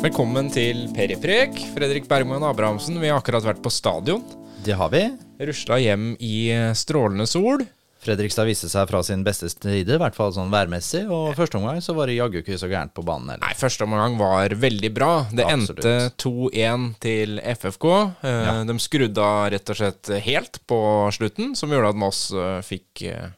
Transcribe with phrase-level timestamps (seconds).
[0.00, 1.58] Velkommen til Periprek.
[1.74, 4.22] Fredrik Bergman Abrahamsen, vi har akkurat vært på stadion.
[4.64, 5.02] Det har vi.
[5.40, 7.66] Rusla hjem i strålende sol.
[8.00, 11.02] Fredrikstad viste seg fra sin beste side, i hvert fall sånn værmessig.
[11.12, 13.44] Og første omgang så var det jaggu ikke så gærent på banen heller.
[13.44, 15.10] Nei, første omgang var veldig bra.
[15.28, 15.84] Det Absolutt.
[15.84, 17.86] endte 2-1 til FFK.
[18.24, 18.54] Eh, Ja.
[18.64, 20.80] De skrudde av rett og slett helt på
[21.12, 23.28] slutten, som gjorde at Moss eh, fikk eh,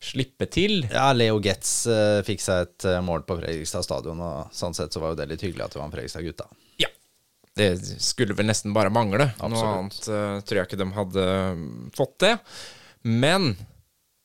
[0.00, 0.84] slippe til.
[0.92, 4.92] Ja, Leo Getz uh, fikk seg et eh, mål på Fredrikstad stadion, og sånn sett
[4.94, 6.46] så var jo det litt hyggelig at det var en Fredrikstad-gutta.
[6.78, 6.88] Ja.
[7.58, 9.32] Det skulle vel nesten bare mangle.
[9.40, 9.72] Noe Absolutt.
[9.74, 11.24] annet uh, tror jeg ikke de hadde
[11.58, 12.36] mm, fått det.
[13.02, 13.56] Men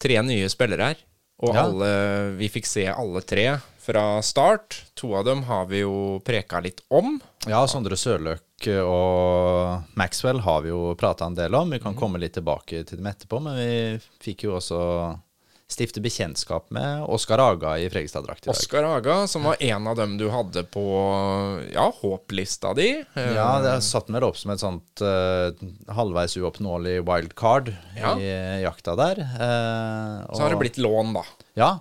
[0.03, 1.01] tre nye spillere her,
[1.43, 1.63] og Ja.
[1.65, 1.89] alle,
[2.37, 3.47] vi fikk se alle tre
[3.83, 4.77] fra start.
[4.95, 7.17] To av dem har vi jo preka litt om.
[7.49, 11.69] Ja, Sondre Sørløk og Maxwell har vi jo prata en del om.
[11.73, 11.83] Vi Mhm.
[11.83, 15.19] kan komme litt tilbake til dem etterpå, men vi fikk jo også
[15.73, 18.55] stifte bekjentskap med Oskar Aga i Fredrikstad-drakt i dag.
[18.55, 20.83] Oskar Aga, som var en av dem du hadde på
[21.73, 22.89] ja, håplista di.
[23.17, 25.49] Ja, det satt vel opp som et sånt uh,
[25.93, 28.13] halvveis uoppnåelig wildcard Ja.
[28.19, 29.19] i eh, jakta der.
[29.25, 31.25] Eh, Så har det blitt lån, da.
[31.59, 31.71] Ja,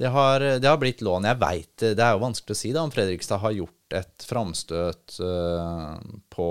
[0.00, 1.26] det har, det har blitt lån.
[1.28, 5.16] Jeg veit det er jo vanskelig å si da om Fredrikstad har gjort et framstøt
[5.20, 5.96] uh,
[6.32, 6.46] på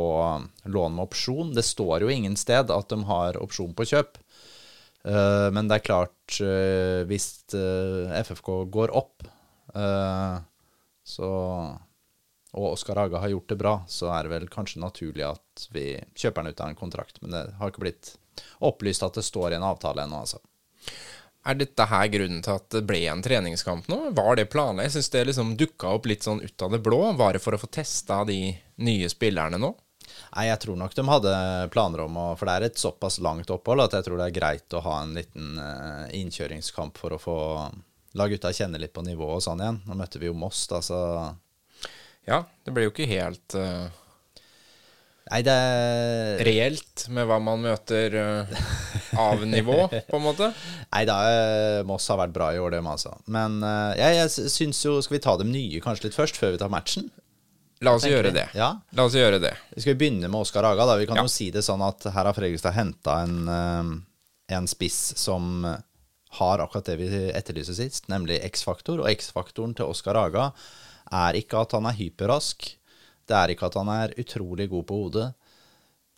[0.70, 1.53] lån med opsjon.
[1.56, 4.20] Det står jo ingen sted at de har opsjon på kjøp.
[5.10, 9.28] Eh, men det er klart, eh, hvis eh, FFK går opp,
[11.06, 11.30] så
[12.50, 15.92] og Oskar Haga har gjort det bra, så er det vel kanskje naturlig at vi
[16.18, 17.20] kjøper han ut av en kontrakt.
[17.22, 18.16] Men det har ikke blitt
[18.66, 20.42] opplyst at det står i en avtale ennå, altså.
[21.46, 24.00] Er dette her grunnen til at det ble en treningskamp nå?
[24.18, 24.90] Var det planlagt?
[24.90, 27.04] Jeg syns det liksom dukka opp litt sånn ut av det blå.
[27.22, 28.40] Var det for å få testa de
[28.82, 29.72] nye spillerne nå?
[30.36, 31.36] Nei, jeg tror nok de hadde
[31.74, 34.36] planer om å For det er et såpass langt opphold at jeg tror det er
[34.36, 37.38] greit å ha en liten eh, innkjøringskamp for å få
[38.18, 39.82] la gutta kjenne litt på nivået og sånn igjen.
[39.86, 41.00] Nå møtte vi jo Moss, da, så
[42.30, 43.90] Ja, det ble jo ikke helt uh,
[45.30, 45.56] Nei, det
[46.46, 48.62] reelt med hva man møter uh,
[49.22, 50.50] av nivå, på en måte.
[50.94, 51.19] Nei da,
[51.86, 53.14] Moss har vært bra i år, dem altså.
[53.30, 53.62] Men
[53.98, 56.74] jeg, jeg syns jo Skal vi ta dem nye kanskje litt først, før vi tar
[56.74, 57.12] matchen?
[57.81, 58.50] La oss gjøre det.
[58.57, 58.73] Ja.
[58.97, 59.53] La oss gjøre det.
[59.75, 60.85] Vi skal begynne med Oskar Haga.
[60.85, 60.97] da.
[61.00, 61.23] Vi kan Ja.
[61.23, 65.63] jo si det sånn at her har Fredrikstad henta en, eh, en spiss som
[66.31, 69.00] har akkurat det vi etterlyser sist, nemlig X-faktor.
[69.00, 70.53] Og X-faktoren til Oskar Haga
[71.12, 72.75] er ikke at han er hyperrask.
[73.25, 75.34] Det er ikke at han er utrolig god på hodet,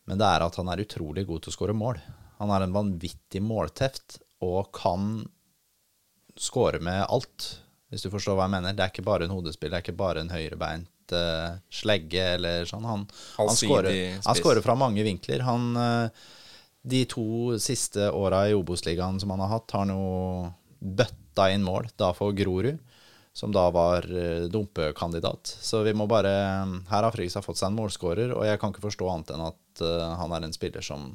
[0.08, 2.02] men det er at han er utrolig god til å skåre mål.
[2.40, 5.28] Han har en vanvittig målteft og kan
[6.38, 7.60] skåre med alt,
[7.92, 8.74] hvis du forstår hva jeg mener.
[8.74, 12.68] Det er ikke bare en hodespill, det er ikke bare en høyrebeint eh, slegge eller
[12.70, 12.86] sånn.
[12.88, 13.08] Han,
[13.38, 15.44] han, skårer, han skårer fra mange vinkler.
[15.48, 16.30] Han, eh,
[16.82, 20.48] de to siste åra i Obos-ligaen som han har hatt, har han jo
[20.80, 22.80] bøtta inn mål, da for Grorud,
[23.34, 25.56] som da var eh, dumpekandidat.
[25.62, 26.34] Så vi må bare
[26.90, 29.86] Her har Fredrikstad fått seg en målskårer, og jeg kan ikke forstå annet enn at
[30.20, 31.14] han er en spiller som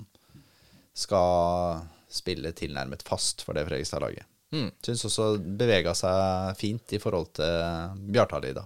[0.97, 4.25] skal spille tilnærmet fast for det Fredrikstad-laget.
[4.55, 4.71] Mm.
[4.85, 8.65] Syns også bevega seg fint i forhold til Bjartali, da.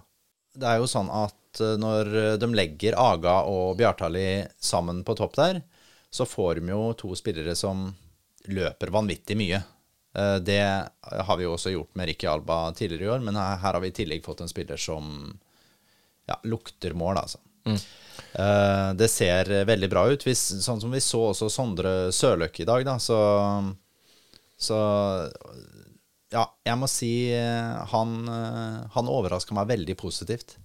[0.53, 5.37] Det er jo sånn at eh, når de legger Aga og Bjartali sammen på topp
[5.39, 5.61] der,
[6.11, 7.87] så får de jo to spillere som
[8.51, 9.61] løper vanvittig mye.
[10.17, 13.61] Eh, Det har vi jo også gjort med Ricky Alba tidligere i år, men her
[13.63, 15.31] har vi i tillegg fått en spiller som
[16.27, 17.39] ja, lukter mål, altså.
[17.61, 17.77] Mm.
[18.97, 20.23] det ser veldig bra ut.
[20.25, 23.17] Hvis, sånn som vi så også Sondre Sørløk i dag, da, så,
[24.57, 24.79] så
[26.31, 30.57] Ja, jeg må si eh, han, eh, han overraska meg veldig positivt.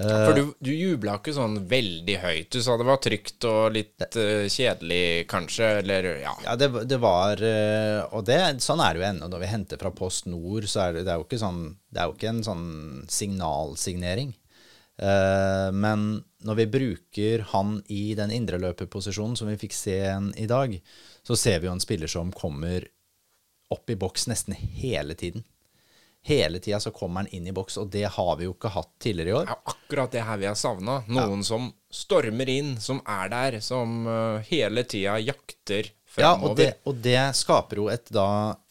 [0.00, 2.54] For du, du jubla ikke sånn veldig høyt.
[2.54, 6.34] Du sa det var trygt og litt eh, kjedelig, kanskje, eller ja.
[6.46, 9.28] Ja, det, det var eh, Og det, sånn er det jo ennå.
[9.32, 12.00] Når vi henter fra Post Nord, så er det, det er jo ikke sånn Det
[12.00, 12.70] er jo ikke en sånn
[13.10, 14.32] signalsignering.
[15.00, 16.08] Eh, men
[16.46, 20.78] når vi bruker han i den indreløperposisjonen som vi fikk se en i dag,
[21.26, 22.86] så ser vi jo en spiller som kommer
[23.70, 25.44] opp i boks nesten hele tiden.
[26.22, 28.90] Hele tida så kommer han inn i boks, og det har vi jo ikke hatt
[29.00, 29.46] tidligere i år.
[29.48, 30.98] Det er akkurat det her vi har savna.
[31.08, 36.26] Noen som stormer inn, som er der, som eh, hele tida jakter fremover.
[36.26, 38.26] Ja, og det, og det skaper jo et da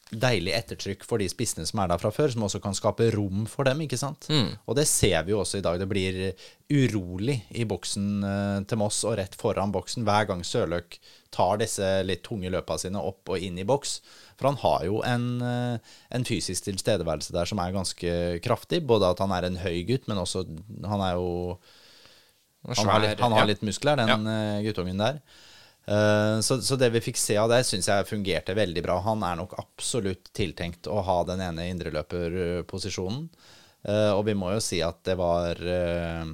[0.09, 3.43] deilig ettertrykk for de spissene som er der fra før, som også kan skape rom
[3.49, 4.25] for dem, ikke sant?
[4.65, 5.77] Og det ser vi jo også i dag.
[5.81, 6.17] Det blir
[6.69, 10.97] urolig i boksen eh, til Moss og rett foran boksen hver gang Sørløk
[11.33, 13.99] tar disse litt tunge løpa sine opp og inn i boks.
[14.39, 18.15] For han har jo en, eh, en fysisk tilstedeværelse der som er ganske
[18.45, 18.81] kraftig.
[18.87, 20.47] Både at han er en høy gutt, men også
[20.87, 21.59] Han er jo
[22.67, 24.59] han har, litt, han har litt muskler, den ja.
[24.65, 25.21] guttungen der.
[25.89, 28.99] Eh, så, så det vi fikk se av det, syns jeg fungerte veldig bra.
[29.07, 33.23] Han er nok absolutt tiltenkt å ha den ene indreløperposisjonen.
[33.87, 36.29] Eh, og vi må jo si at det var eh,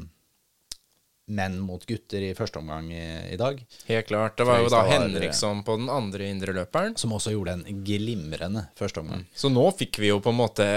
[1.27, 3.61] menn mot gutter i første omgang i, i dag.
[3.87, 4.35] Helt klart.
[4.37, 6.97] Det var jo da var- Henriksson på den andre indreløperen.
[6.97, 9.25] Som også gjorde en glimrende første omgang.
[9.33, 10.67] Så nå fikk vi jo på en måte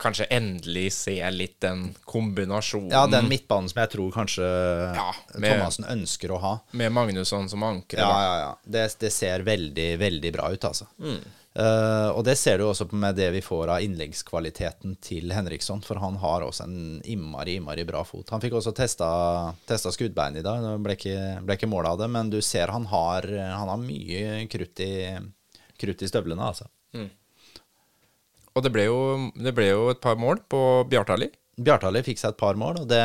[0.00, 4.48] kanskje endelig se litt den kombinasjonen Ja, den midtbanen som jeg tror kanskje
[4.96, 6.58] Ja, med- Thomassen ønsker å ha.
[6.72, 7.98] med Magnusson som anker.
[8.02, 8.56] Ja, ja, ja.
[8.66, 10.88] Det, det ser veldig, veldig bra ut, altså.
[11.54, 15.84] Eh, og det ser du også på med det vi får av innleggskvaliteten til Henriksson,
[15.86, 18.32] for han har også en innmari, innmari bra fot.
[18.34, 19.08] Han fikk også testa,
[19.68, 22.74] testa skuddbein i dag, det ble ikke, ble ikke mål av det, men du ser
[22.74, 24.94] han har, han har mye krutt i,
[25.78, 26.66] krutt i støvlene, altså.
[28.54, 28.98] Og det ble, jo,
[29.34, 30.60] det ble jo et par mål på
[30.90, 31.26] Bjartali.
[31.58, 33.02] Bjartali fikk seg et par mål, og det,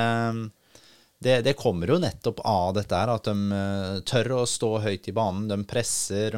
[1.19, 5.09] det, det kommer jo nettopp av dette her, at de eh, tør å stå høyt
[5.11, 5.49] i banen.
[5.51, 6.37] De presser,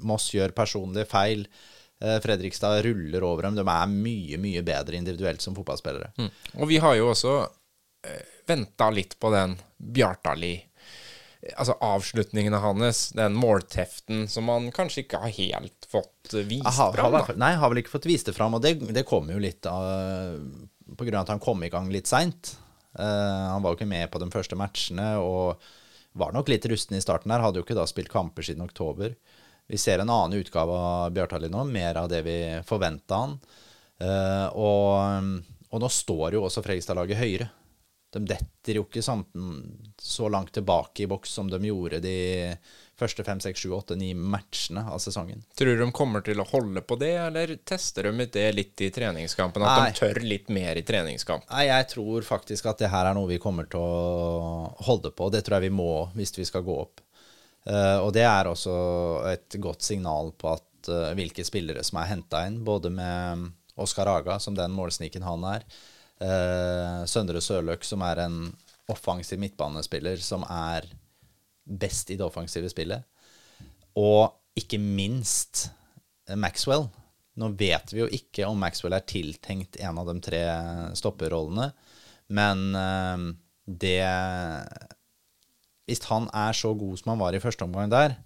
[0.00, 1.44] Moss gjør personlige feil.
[2.00, 3.58] Eh, Fredrikstad ruller over dem.
[3.60, 6.14] De er mye, mye bedre individuelt som fotballspillere.
[6.16, 6.30] Mm.
[6.62, 7.34] Og vi har jo også
[8.08, 10.56] eh, venta litt på den Bjartali
[11.56, 16.90] Altså avslutningene hans, den målteften som han kanskje ikke har helt fått eh, vist Aha,
[16.92, 17.14] fram.
[17.16, 17.36] da.
[17.40, 20.36] nei, har vel ikke fått vist det fram, og det, det kommer jo litt av
[20.96, 22.52] På grunn av at han kom i gang litt seint.
[22.98, 25.62] Han var jo ikke med på de første matchene og
[26.18, 27.42] var nok litt rusten i starten der.
[27.44, 29.14] Hadde jo ikke da spilt kamper siden oktober.
[29.70, 33.36] Vi ser en annen utgave av Bjartali nå, mer av det vi forventa han.
[34.02, 37.50] Eh, og, og nå står jo også Fredrikstad-laget høyere.
[38.10, 42.16] De detter jo ikke så langt tilbake i boks som de gjorde de
[43.00, 45.42] første fem, seks, sju, åtte, ni matchene av sesongen.
[45.58, 48.90] Tror du de kommer til å holde på det, eller tester de det litt i
[48.94, 49.64] treningskampen?
[49.64, 49.90] At Nei.
[49.90, 51.46] de tør litt mer i treningskamp?
[51.50, 55.30] Nei, jeg tror faktisk at det her er noe vi kommer til å holde på.
[55.32, 57.04] Det tror jeg vi må hvis vi skal gå opp.
[57.68, 58.74] Uh, og det er også
[59.30, 63.50] et godt signal på at uh, hvilke spillere som er henta inn, både med
[63.80, 65.66] Oskar Aga, som den målsniken han er,
[66.24, 68.42] uh, Søndre Sørløk, som er en
[68.90, 70.88] offensiv midtbanespiller som er
[71.70, 73.06] best i det offensive spillet,
[73.98, 75.68] og ikke minst
[76.28, 76.88] eh, Maxwell.
[77.40, 80.42] Nå vet vi jo ikke om Maxwell er tiltenkt en av de tre
[80.98, 81.70] stopperrollene,
[82.30, 83.28] men eh,
[83.70, 84.02] det
[85.86, 88.16] Hvis han er så god som han var i første omgang der,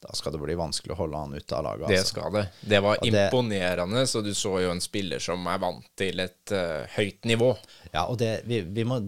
[0.00, 1.84] da skal det bli vanskelig å holde han ute av laget.
[1.84, 1.96] Altså.
[1.96, 2.44] Det skal det.
[2.72, 6.20] Det var Og det- imponerende, så du så jo en spiller som er vant til
[6.24, 7.50] et uh, høyt nivå.
[7.92, 9.00] Ja, og det, vi, vi må,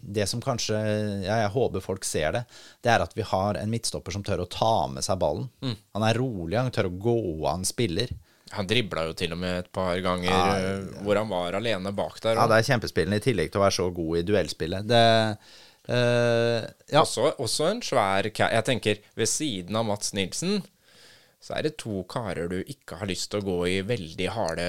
[0.00, 0.78] det som kanskje
[1.26, 2.44] ja, Jeg håper folk ser det,
[2.82, 5.50] det er at vi har en midtstopper som tør å ta med seg ballen.
[5.60, 5.76] Mm.
[5.98, 8.08] Han er rolig, han tør å gå av en spiller.
[8.56, 11.92] Han dribla jo til og med et par ganger Ja, eh, hvor han var alene
[11.94, 12.34] bak der.
[12.34, 14.88] Ja, det er kjempespillende, i tillegg til å være så god i duellspillet.
[14.90, 15.04] Det
[15.90, 17.02] eh, Ja.
[17.02, 20.62] også, også en svær Jeg tenker, ved siden av Mats Nilsen,
[21.40, 24.66] så er det to karer du ikke har lyst til å gå i veldig harde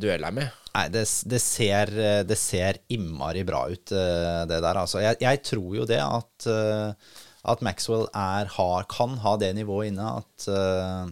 [0.00, 0.50] dueller med.
[0.74, 1.90] Nei, det, det, ser,
[2.28, 4.82] det ser innmari bra ut, eh, det der.
[4.84, 7.16] Altså, jeg, jeg tror jo det at, eh,
[7.50, 11.10] at Maxwell er, har, kan ha det nivået inne at eh,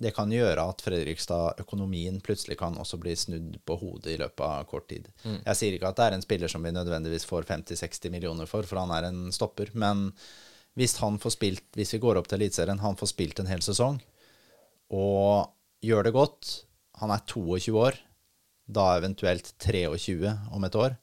[0.00, 4.64] det kan gjøre at Fredrikstad-økonomien plutselig kan også bli snudd på hodet i løpet av
[4.70, 5.10] kort tid.
[5.44, 8.64] Jeg sier ikke at det er en spiller som vi nødvendigvis får 50-60 millioner for,
[8.64, 10.08] for han er en stopper, men
[10.78, 13.60] hvis han får spilt, hvis vi går opp til Eliteserien, han får spilt en hel
[13.66, 14.00] sesong,
[14.96, 15.52] og
[15.84, 16.54] gjør det godt,
[17.02, 18.00] han er 22 år,
[18.70, 20.96] da eventuelt 23 om et år,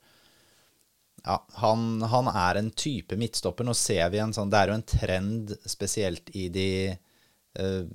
[1.28, 3.66] ja, han, han er en type midtstopper.
[3.68, 7.90] Nå ser vi en sånn Det er jo en trend spesielt i de eh,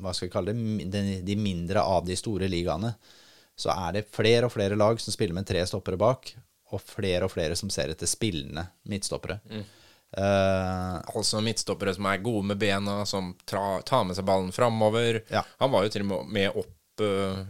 [0.00, 1.20] Hva skal vi kalle det?
[1.26, 2.94] De, mindre av de store ligaene.
[3.60, 6.32] Så er det flere og flere lag som spiller med tre stoppere bak,
[6.70, 9.40] og flere og flere som ser etter spillende midtstoppere.
[10.16, 15.22] Eh, Altså midtstoppere som er gode med bena, som tra, tar med seg ballen framover.
[15.30, 15.44] Ja.
[15.62, 17.42] Han var jo til og med med opp uh,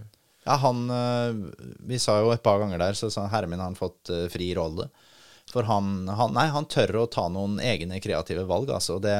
[0.46, 1.36] ja, han uh,
[1.86, 4.88] Vi sa jo et par ganger der, så sa Hermin har han fått fri rolle.
[5.50, 9.00] For han, han Nei, han tør å ta noen egne kreative valg, altså.
[9.02, 9.16] Det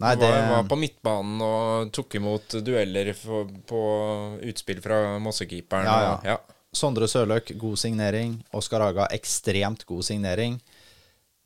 [0.00, 3.82] Nei, det var, var på midtbanen og tok imot dueller for, på
[4.48, 5.88] utspill fra Mossekeeperen.
[5.88, 6.34] Ja, ja.
[6.34, 6.60] ja.
[6.74, 8.38] Sondre Sørløk, god signering.
[8.56, 10.58] Oskar Haga, ekstremt god signering.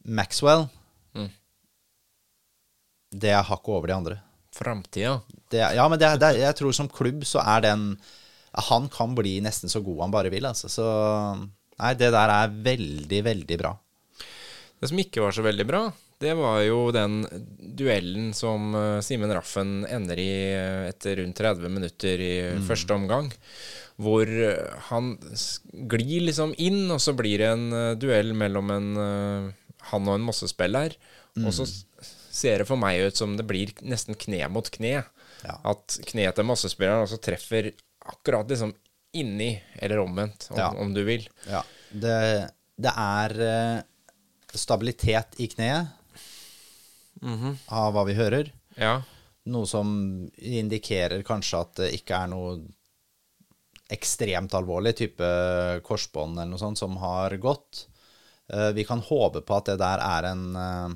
[0.08, 0.68] Maxwell
[1.16, 1.30] Mm.
[3.08, 4.16] Det er hakket over de andre.
[4.54, 5.20] Framtida.
[5.54, 7.84] Ja, men det, det, jeg tror som klubb så er den
[8.68, 10.68] Han kan bli nesten så god han bare vil, altså.
[10.68, 10.86] Så
[11.78, 13.76] Nei, det der er veldig, veldig bra.
[14.80, 15.80] Det som ikke var så veldig bra,
[16.22, 17.20] det var jo den
[17.78, 22.32] duellen som eh, Simen Raffen ender i eh, etter rundt 30 minutter i
[22.66, 23.30] første omgang.
[23.98, 25.12] Hvor eh, han
[25.90, 30.14] glir liksom inn, og så blir det en eh, duell mellom en, eh, han og
[30.18, 30.94] en Mosse-spiller.
[31.42, 35.04] Og så ser det for meg ut som det blir nesten kne mot kne.
[35.46, 35.58] Ja.
[35.70, 37.72] At kneet til Mosse-spilleren også treffer
[38.08, 38.72] akkurat liksom
[39.18, 40.70] inni, eller omvendt, om, Ja.
[40.82, 41.26] om du vil.
[41.50, 41.62] Ja.
[41.90, 42.18] Det,
[42.78, 43.78] det er eh,
[44.54, 45.88] stabilitet i kneet,
[47.68, 48.52] av hva vi hører.
[48.78, 49.02] Ja.
[49.48, 49.88] Noe som
[50.38, 52.58] indikerer kanskje at det ikke er noe
[53.90, 55.28] ekstremt alvorlig, type
[55.86, 57.86] korsbånd eller noe sånt, som har gått.
[58.52, 60.90] Eh, Vi kan håpe på at det der er en, eh,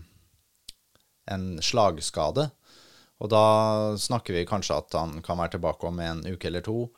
[1.32, 2.50] en slagskade.
[3.22, 6.90] Og da snakker vi kanskje at han kan være tilbake om en uke eller to.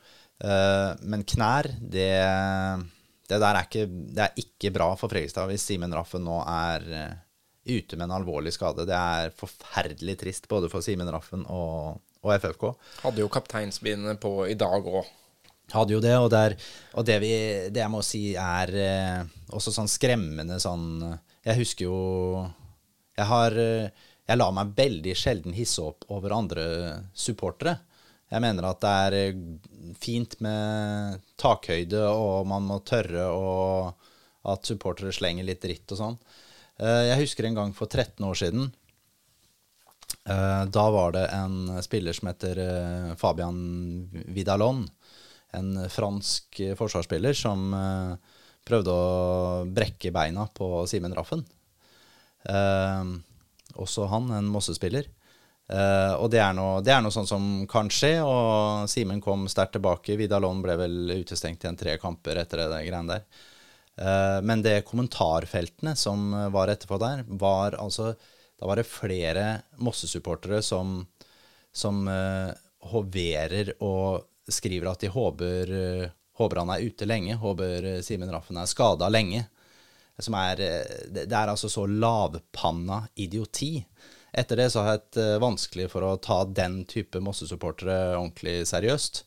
[0.42, 2.84] Eh, Men knær, det,
[3.28, 6.88] det der er ikke, det er ikke bra for Fredrikstad hvis Simen Raffen nå er
[6.92, 7.14] eh,
[7.64, 8.84] ute med en alvorlig skade.
[8.88, 12.66] Det er forferdelig trist både for Simen Raffen og, og FFK.
[13.04, 15.08] Hadde jo kapteinsbindet på i dag òg.
[15.72, 16.58] Hadde jo det, og, der,
[16.92, 17.32] og det, vi,
[17.72, 21.00] det jeg må si er eh, også sånn skremmende sånn
[21.40, 22.00] Jeg husker jo
[23.16, 26.66] Jeg har eh, Jeg lar meg veldig sjelden hisse opp over andre
[27.16, 27.78] supportere.
[28.34, 29.42] Jeg mener at det er eh,
[30.02, 34.08] fint med takhøyde, og man må tørre og
[34.50, 36.16] at supportere slenger litt dritt og sånn.
[36.82, 38.72] Eh, Jeg husker en gang for 13 år siden.
[40.26, 42.58] Eh, Da var det en spiller som heter
[43.20, 43.60] Fabian
[44.34, 44.82] Vidalon.
[45.54, 47.68] En fransk forsvarsspiller som
[48.66, 51.44] prøvde å brekke beina på Simen Raffen.
[53.78, 55.06] Også han, en Mosse-spiller.
[55.64, 59.46] Eh, og det er, noe, det er noe sånn som kan skje, og Simen kom
[59.50, 60.18] sterkt tilbake.
[60.20, 63.26] Vidalon ble vel utestengt igjen tre kamper etter det greiene der.
[63.94, 68.16] Uh, men det kommentarfeltene som var etterpå der, var altså
[68.58, 69.44] Da var det flere
[69.78, 70.96] Mosse-supportere som,
[71.70, 72.50] som uh,
[72.90, 75.70] hoverer og skriver at de håper,
[76.38, 79.46] håper han er ute lenge, håper Simen Raffen er skada lenge.
[80.18, 80.60] Er,
[81.14, 83.78] det er altså så lavpanna idioti.
[84.34, 88.64] Etter det så har jeg hatt eh, vanskelig for å ta den type Mosse-supportere ordentlig
[88.66, 89.22] seriøst.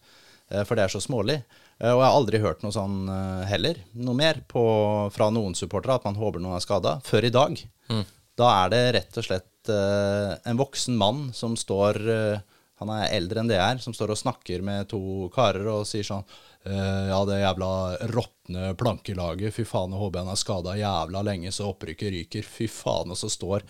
[0.52, 1.38] Eh, For det er så smålig.
[1.80, 3.08] Eh, Og jeg har aldri hørt noe sånn
[3.48, 4.64] heller, noe mer på,
[5.16, 7.62] fra noen supportere, at man håper noen er skada, før i dag.
[8.38, 11.98] Da er det rett og slett en voksen mann som står
[12.80, 15.00] Han er eldre enn det jeg er, som står og snakker med to
[15.34, 16.22] karer og sier sånn
[16.68, 17.70] Ja, det jævla
[18.12, 22.48] råtne plankelaget, fy faen, jeg håper han er skada jævla lenge så opprykket ryker.
[22.48, 23.14] Fy faen.
[23.14, 23.66] Og så står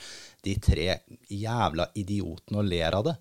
[0.46, 0.88] de tre
[1.30, 3.18] jævla idiotene og ler av det.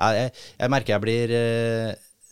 [0.00, 1.90] Jeg, jeg, jeg merker jeg blir eh,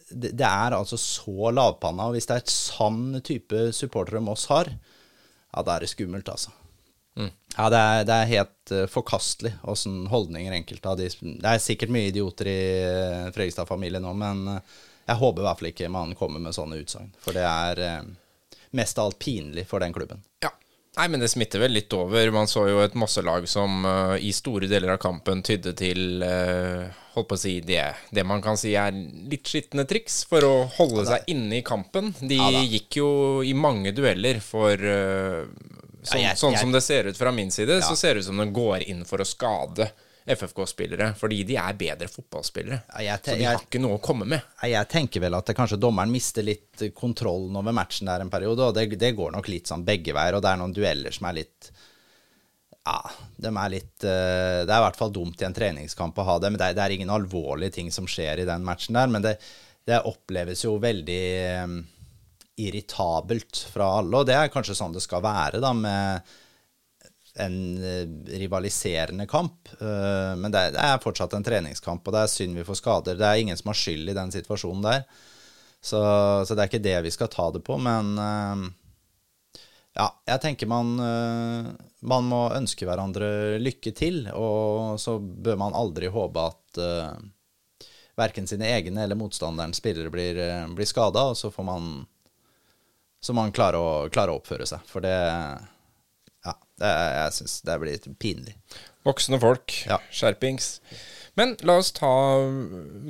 [0.09, 4.47] det, det er altså så lavpanna, og hvis det er et sann type supportere Moss
[4.49, 6.54] har, ja, da er det skummelt, altså.
[7.59, 11.62] Ja, det er, det er helt uh, forkastelig åssen holdninger enkelte av de Det er
[11.62, 14.76] sikkert mye idioter i uh, Fredrikstad-familien nå, men eh,
[15.09, 17.11] jeg håper i hvert fall ikke man kommer med sånne utsagn.
[17.25, 18.09] For det er eh,
[18.77, 20.21] mest av alt pinlig for den klubben.
[20.45, 20.50] Ja.
[20.99, 22.29] Nei, men det smitter vel litt over.
[22.35, 26.88] Man så jo et masselag som uh, i store deler av kampen tydde til uh,
[27.15, 27.85] Holdt på å si det,
[28.15, 28.93] det man kan si er
[29.31, 32.11] litt skitne triks for å holde seg inne i kampen.
[32.21, 33.09] De Ja gikk jo
[33.47, 35.47] i mange dueller for uh,
[36.03, 37.87] sånn, Ja, jeg- sånn som det ser ut fra min side, Ja.
[37.87, 39.88] så ser det ut som de går inn for å skade
[40.28, 42.80] FFK-spillere, fordi de er bedre fotballspillere.
[43.04, 44.44] Ja, så de har ikke noe å komme med.
[44.68, 48.68] Jeg tenker vel at det kanskje dommeren mister litt kontrollen over matchen der en periode,
[48.68, 51.30] og det, det går nok litt sånn begge veier, og det er noen dueller som
[51.30, 51.70] er litt
[52.88, 52.99] Ja,
[53.37, 56.37] de er litt uh, Det er i hvert fall dumt i en treningskamp å ha
[56.42, 59.25] det, men det det er ingen alvorlige ting som skjer i den matchen der, men
[59.25, 59.38] det,
[59.88, 61.23] det oppleves jo veldig
[61.64, 61.80] um,
[62.58, 66.37] irritabelt fra alle, og det er kanskje sånn det skal være, da, med
[67.40, 69.68] en eh, rivaliserende kamp.
[69.80, 73.18] Eh, men det er, fortsatt en treningskamp, og det er synd vi får skader.
[73.18, 75.07] Det er ingen som har skyld i den situasjonen der.
[75.80, 76.00] Så,
[76.45, 78.66] så det er ikke det vi skal ta det på, men eh,
[79.99, 80.92] ja, jeg tenker man,
[82.07, 87.16] man må ønske hverandre lykke til, og så bør man aldri håpe at uh,
[88.21, 90.38] verken sine egne eller motstanderens spillere blir,
[90.78, 91.88] blir skada, og så får man
[93.21, 94.85] så man klarer å, klare å oppføre seg.
[94.87, 95.16] For det
[96.80, 98.56] det, jeg syns det blir litt pinlig.
[99.06, 99.75] Voksne folk.
[99.88, 100.00] Ja.
[100.14, 100.76] Skjerpings.
[101.38, 102.11] Men la oss ta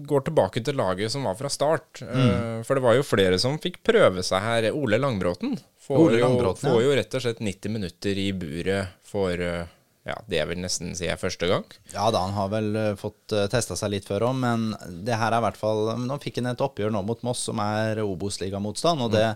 [0.04, 2.02] gå tilbake til laget som var fra start.
[2.04, 2.18] Mm.
[2.18, 4.68] Eh, For det var jo flere som fikk prøve seg her.
[4.76, 6.84] Ole Langbråten får, Ole jo, får ja.
[6.84, 9.64] jo rett og slett 90 minutter i buret for eh,
[10.08, 11.64] ja, det vil nesten si er første gang.
[11.94, 14.70] Ja da, han har vel uh, fått testa seg litt før òg, men
[15.04, 17.60] det her er i hvert fall Nå fikk han et oppgjør nå mot Moss som
[17.60, 19.26] er Obos-ligamotstand, og det,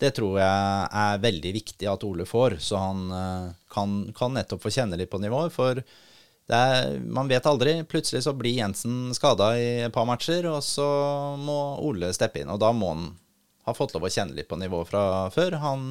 [0.00, 4.66] det tror jeg er veldig viktig at Ole får, så han uh, kan, kan nettopp
[4.66, 5.54] få kjenne litt på nivået.
[5.54, 7.78] For det er, man vet aldri.
[7.88, 10.86] Plutselig så blir Jensen skada i et par matcher, og så
[11.40, 12.52] må Ole steppe inn.
[12.52, 13.06] Og da må han
[13.66, 15.58] ha fått lov å kjenne litt på nivået fra før.
[15.64, 15.86] Han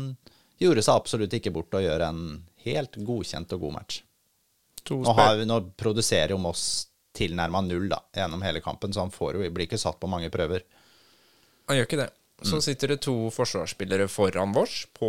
[0.62, 2.22] gjorde seg absolutt ikke bort og gjør en
[2.66, 4.04] helt godkjent og god match.
[4.86, 6.86] Nå, har, nå produserer jo Moss
[7.16, 10.30] tilnærma null da, gjennom hele kampen, så han får jo, blir ikke satt på mange
[10.34, 10.62] prøver.
[11.66, 12.10] Han gjør ikke det.
[12.44, 15.08] Så sitter det to forsvarsspillere foran vårs på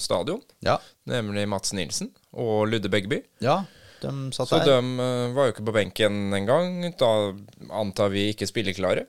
[0.00, 0.40] stadion.
[0.64, 0.78] Ja.
[1.06, 3.22] Nemlig Mats Nilsen og Ludde Begby.
[3.40, 3.64] ja,
[4.02, 4.80] de satt Så der.
[4.80, 6.80] de eh, var jo ikke på benken engang.
[6.98, 7.10] Da
[7.70, 9.04] antar vi ikke spilleklare.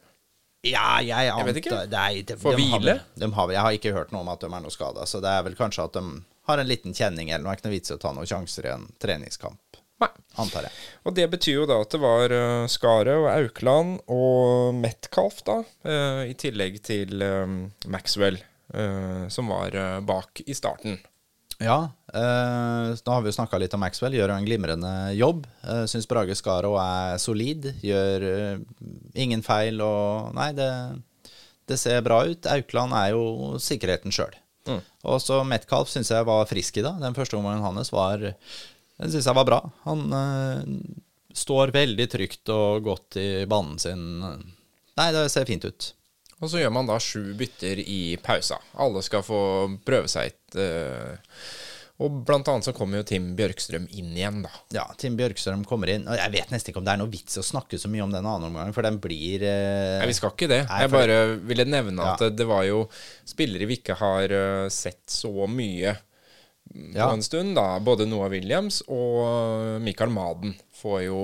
[0.64, 1.80] Ja, jeg antar vet ikke.
[1.92, 2.94] Nei, de, For de har hvile?
[3.00, 5.04] vel- De har, vel- jeg har ikke hørt noe om at de er noe skada,
[5.10, 7.56] så det er vel kanskje at de har en liten kjenning eller noe.
[7.56, 10.12] Det er ikke noe vits i å ta noen sjanser i en treningskamp, Nei.
[10.44, 10.76] antar jeg.
[11.08, 15.62] Og det betyr jo da at det var uh, Skare og Aukland og Metcalf, da,
[15.88, 17.58] eh, i tillegg til eh,
[17.92, 18.38] Maxwell,
[18.74, 21.00] eh, som var eh, bak i starten.
[21.64, 24.16] Ja, eh, nå har vi jo snakka litt om Maxwell.
[24.18, 25.46] Gjør jo en glimrende jobb.
[25.64, 27.70] Uh, Syns Brage Skaro er solid.
[27.86, 28.64] Gjør eh,
[29.24, 30.70] ingen feil og Nei, det,
[31.70, 32.50] det ser bra ut.
[32.58, 34.34] Aukland er jo sikkerheten sjøl.
[34.68, 34.82] Mm.
[35.12, 37.00] Og så Metcalf syns jeg var frisk i dag.
[37.04, 38.24] Den første omgangen hans var
[39.04, 39.60] Den syns jeg var bra.
[39.84, 40.62] Han uh,
[41.36, 44.06] står veldig trygt og godt i banen sin.
[44.96, 45.90] Nei, det ser fint ut.
[46.44, 48.60] Og så gjør man da sju bytter i pausa.
[48.84, 49.42] Alle skal få
[49.86, 51.14] prøve seg et uh,
[52.04, 54.52] Og blant annet så kommer jo Tim Bjørkstrøm inn igjen, da.
[54.76, 56.08] Ja, Tim Bjørkstrøm kommer inn.
[56.08, 58.16] Og jeg vet nesten ikke om det er noe vits å snakke så mye om
[58.16, 60.64] den andre omgangen, for den blir uh, Nei, vi skal ikke det.
[60.68, 62.86] Nei, Jeg bare ville nevne at det, det var jo
[63.28, 65.96] spillere vi ikke har uh, sett så mye
[66.72, 67.80] på en stund, da.
[67.84, 71.20] Både Noah Williams og Michael Maden får jo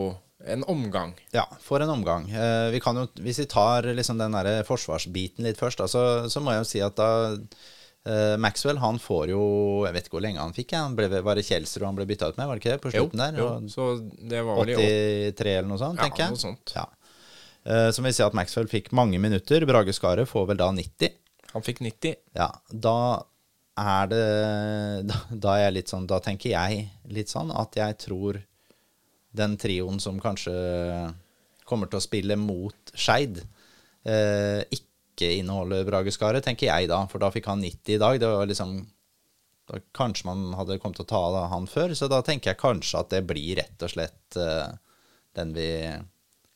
[0.48, 1.14] en omgang.
[1.36, 2.30] Ja, får en omgang.
[2.32, 6.04] Eh, vi kan jo, hvis vi tar liksom den der forsvarsbiten litt først, da, så,
[6.32, 7.10] så må jeg jo si at da
[8.08, 9.42] eh, Maxwell han får jo
[9.86, 10.72] Jeg vet ikke hvor lenge han fikk.
[10.78, 12.48] Han ble, var det Kjelsrud han ble bytta ut med?
[12.48, 12.84] Var det ikke det?
[12.86, 13.42] På slutten der?
[13.42, 13.50] jo.
[13.74, 13.90] Så
[14.32, 16.38] det var vel i åt- 83 eller noe sånt, Ja, tenker jeg.
[16.38, 16.76] noe sånt.
[16.78, 16.86] Ja.
[17.70, 19.66] Eh, som vil si at Maxwell fikk mange minutter.
[19.68, 21.18] Brage Skaret får vel da 90.
[21.52, 22.16] Han fikk 90.
[22.38, 22.96] Ja, da
[23.80, 24.26] er det
[25.32, 28.42] da, er jeg litt sånn Da tenker jeg litt sånn at jeg tror
[29.36, 30.54] den trioen som kanskje
[31.70, 33.44] kommer til å spille mot Skeid,
[34.02, 37.04] eh, ikke inneholder Brage Skaret, tenker jeg da.
[37.12, 38.18] For da fikk han 90 i dag.
[38.18, 38.80] Det var liksom
[39.70, 41.94] da Kanskje man hadde kommet til å ta han før.
[41.94, 44.72] Så da tenker jeg kanskje at det blir rett og slett eh,
[45.38, 45.70] den vi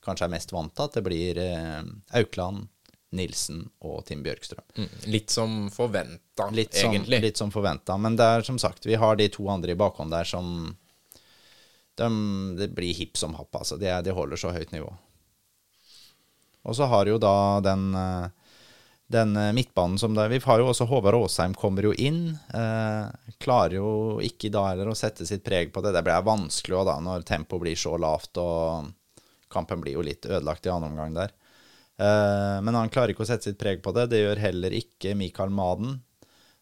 [0.04, 0.90] kanskje er mest vant til.
[0.90, 1.84] At det blir eh,
[2.18, 2.66] Aukland,
[3.14, 4.66] Nilsen og Tim Bjørkstrøm.
[4.78, 4.92] Mm.
[5.14, 7.22] Litt som forventa, Litt som, egentlig.
[7.24, 7.98] litt som forventa.
[8.02, 10.76] Men det er som sagt, vi har de to andre i bakhånd der som
[11.96, 12.08] de,
[12.58, 13.78] Det blir hipp som happ, altså.
[13.78, 14.90] De, de holder så høyt nivå.
[16.64, 18.32] Og så har jo da den eh,
[19.14, 22.38] den eh, midtbanen som det, Vi har jo også Håvard Aasheim kommer jo inn.
[22.54, 23.90] Eh, klarer jo
[24.24, 25.94] ikke da heller å sette sitt preg på det.
[25.96, 28.92] Det blir vanskelig da når tempoet blir så lavt og
[29.54, 31.34] kampen blir jo litt ødelagt i annen omgang der.
[32.00, 34.08] Eh, men han klarer ikke å sette sitt preg på det.
[34.12, 35.98] Det gjør heller ikke Mikael Maden.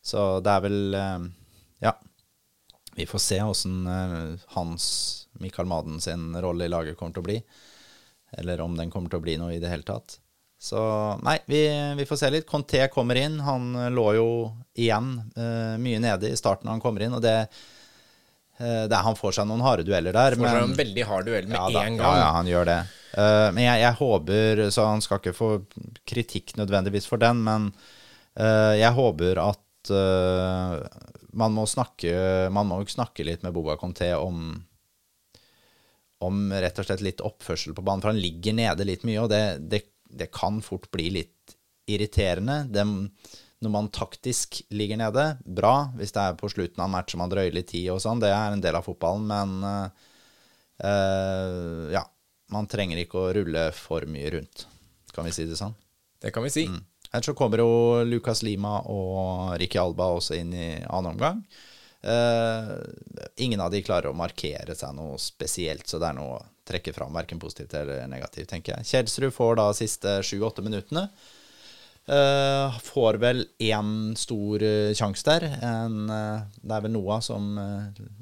[0.01, 1.27] Så det er vel eh,
[1.87, 1.95] Ja.
[2.95, 3.85] Vi får se åssen
[4.51, 4.85] hans,
[5.39, 7.37] Mikael Maden, sin rolle i laget kommer til å bli.
[8.35, 10.17] Eller om den kommer til å bli noe i det hele tatt.
[10.61, 10.77] Så
[11.25, 11.61] nei, vi,
[11.97, 12.45] vi får se litt.
[12.45, 13.39] Conté kommer inn.
[13.41, 14.27] Han eh, lå jo
[14.77, 17.33] igjen eh, mye nede i starten da han kommer inn, og det,
[18.61, 20.37] eh, det Han får seg noen harde dueller der.
[20.39, 22.07] Får seg en veldig hard duell med ja, da, en gang.
[22.07, 22.79] Ja, ja, han gjør det.
[23.11, 25.47] Uh, men jeg, jeg håper Så han skal ikke få
[26.07, 27.65] kritikk nødvendigvis for den, men
[28.39, 30.77] uh, jeg håper at uh,
[31.35, 32.13] man må snakke
[32.55, 34.53] Man må jo snakke litt med Boba Conté om
[36.21, 39.31] om rett og slett litt oppførsel på banen, for han ligger nede litt mye, og
[39.31, 41.55] det, det, det kan fort bli litt
[41.89, 42.59] irriterende.
[42.69, 42.91] Dem,
[43.61, 45.91] når man taktisk ligger nede, bra.
[45.97, 48.21] Hvis det er på slutten av en match og man drøyer litt tid og sånn,
[48.23, 49.49] det er en del av fotballen, men
[50.81, 52.05] uh, ja.
[52.51, 54.65] Man trenger ikke å rulle for mye rundt,
[55.15, 55.71] kan vi si det sånn.
[56.19, 56.65] Det kan vi si.
[56.67, 56.81] Mm.
[57.13, 61.39] Ellers så kommer jo Lucas Lima og Ricky Alba også inn i annen omgang.
[62.03, 62.75] Uh,
[63.39, 66.91] ingen av de klarer å markere seg noe spesielt, så det er noe å trekke
[66.95, 68.89] fram, verken positivt eller negativt, tenker jeg.
[68.89, 71.07] Kjelsrud får da siste sju-åtte minuttene.
[72.11, 75.45] Eh, får vel én stor uh, sjanse der.
[75.63, 77.53] En, uh, det er vel Noah som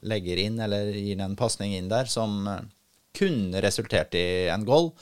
[0.06, 2.43] legger inn, eller gir en pasning inn der, som
[3.17, 4.93] kunne resultert i en goal.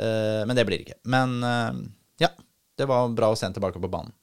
[0.00, 1.00] Men det blir det ikke.
[1.12, 1.42] Men
[2.22, 2.28] ja,
[2.78, 4.14] det var bra å se ham tilbake på banen.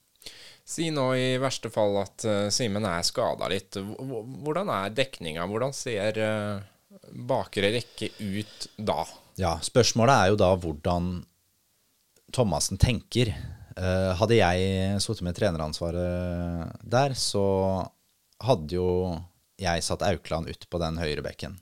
[0.67, 3.77] Si nå i verste fall at uh, Simen er skada litt.
[3.79, 5.45] Hvordan er dekninga?
[5.47, 6.63] Hvordan ser uh,
[7.27, 9.05] bakre rekke ut da?
[9.39, 11.11] Ja, spørsmålet er jo da hvordan
[12.35, 13.31] Thomassen tenker.
[13.77, 17.43] Eh, hadde jeg sittet med treneransvaret der, så
[18.43, 18.89] hadde jo
[19.61, 21.55] jeg satt Aukland ut på den høyre bekken.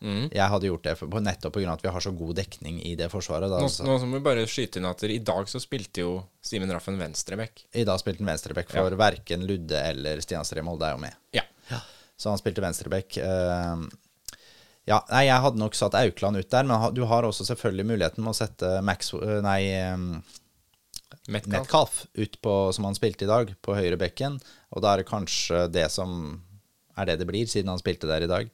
[0.00, 0.30] Mm.
[0.32, 1.72] Jeg hadde gjort det for, på- nettopp pga.
[1.74, 3.50] at vi har så god dekning i det forsvaret.
[3.52, 6.72] Da, Nå, nå må vi bare skyte inn at i dag så spilte jo Simen
[6.72, 7.66] Raffen venstreback.
[7.76, 11.16] I dag spilte han venstreback, for verken Ludde eller Stian Stree Molde er jo med.
[11.36, 11.44] Ja.
[12.20, 13.16] Så han spilte venstreback.
[13.20, 13.84] Eh,
[14.88, 17.86] ja, nei, jeg hadde nok satt Aukland ut der, men ha- du har også selvfølgelig
[17.92, 19.60] muligheten med å sette Max eh, Nei,
[21.28, 22.04] Metcalf.
[22.14, 24.38] Ut på, som han spilte i dag, på høyre bekken.
[24.74, 26.40] Og da er det kanskje det som
[26.98, 28.48] er det det blir, siden han spilte der i dag.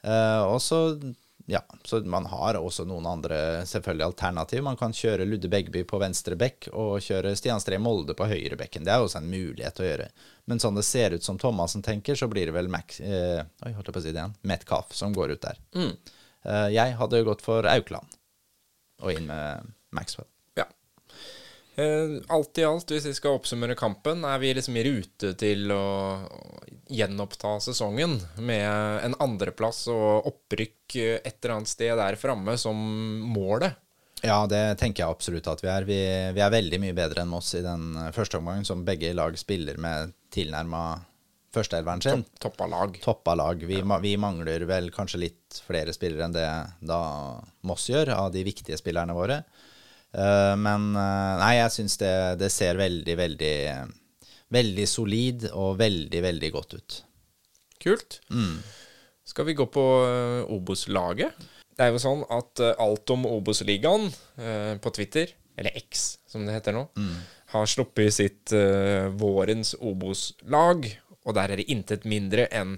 [0.00, 0.80] Uh, og så
[1.50, 4.62] ja, så man har også noen andre selvfølgelig alternativ.
[4.62, 8.58] Man kan kjøre Ludde Begby på venstre bekk og kjøre Stian Stree Molde på høyre
[8.60, 8.84] bekken.
[8.86, 10.06] Det er også en mulighet å gjøre.
[10.46, 13.72] Men sånn det ser ut som Thomassen tenker, så blir det vel Mac, eh, oi,
[13.74, 15.58] holdt jeg på å si det igjen, Metcalf som går ut der.
[16.44, 18.18] Eh, jeg hadde gått for Aukland
[19.02, 20.30] og inn med Maxwell.
[21.74, 25.70] Eh, alt i alt, hvis vi skal oppsummere kampen, er vi liksom i rute til
[25.72, 25.84] å
[26.90, 32.80] gjenoppta sesongen med en andreplass og opprykk et eller annet sted der framme som
[33.30, 33.78] målet.
[34.20, 35.86] Ja, det tenker jeg absolutt at vi er.
[35.88, 36.00] Vi,
[36.36, 39.36] vi er veldig mye bedre enn Moss i den eh, første omgangen, som begge lag
[39.40, 40.82] spiller med tilnærma
[41.54, 42.24] førsteelveren sin.
[42.34, 42.98] Topp, toppa lag.
[43.02, 43.64] Toppa lag.
[43.66, 43.98] Vi, ja.
[44.02, 46.46] vi mangler vel kanskje litt flere spillere enn det
[46.86, 47.00] da
[47.66, 49.40] Moss gjør, av de viktige spillerne våre.
[50.10, 53.56] Eh, men eh, nei, jeg syns det, det ser veldig, veldig
[54.50, 56.94] Veldig solid og veldig, veldig godt ut.
[57.78, 58.16] Kult.
[59.22, 61.36] Skal vi gå på eh, Obos-laget?
[61.70, 64.08] Det er jo sånn at alt om Obos-ligaen
[64.82, 66.82] på Twitter, eller X som det heter nå,
[67.54, 68.52] har sluppet sitt
[69.22, 70.90] vårens Obos-lag,
[71.22, 72.74] og der er det intet mindre enn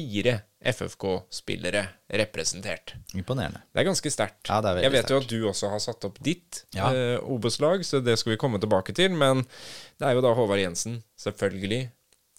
[0.00, 1.82] fire FFK-spillere
[2.20, 2.94] representert.
[3.16, 3.62] Imponerende.
[3.72, 4.48] Det er ganske sterkt.
[4.48, 6.90] Ja, Jeg vet jo at du også har satt opp ditt Ja.
[6.92, 9.10] eh, Obos-lag, så det skal vi komme tilbake til.
[9.16, 9.42] Men
[9.98, 11.90] det er jo da Håvard Jensen, selvfølgelig,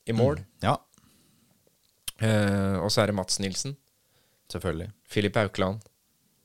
[0.07, 0.43] i mål.
[0.63, 0.77] Ja,
[2.21, 3.75] Eh, og så er det Mats Nilsen,
[4.51, 4.91] selvfølgelig.
[5.09, 5.79] Filip Aukland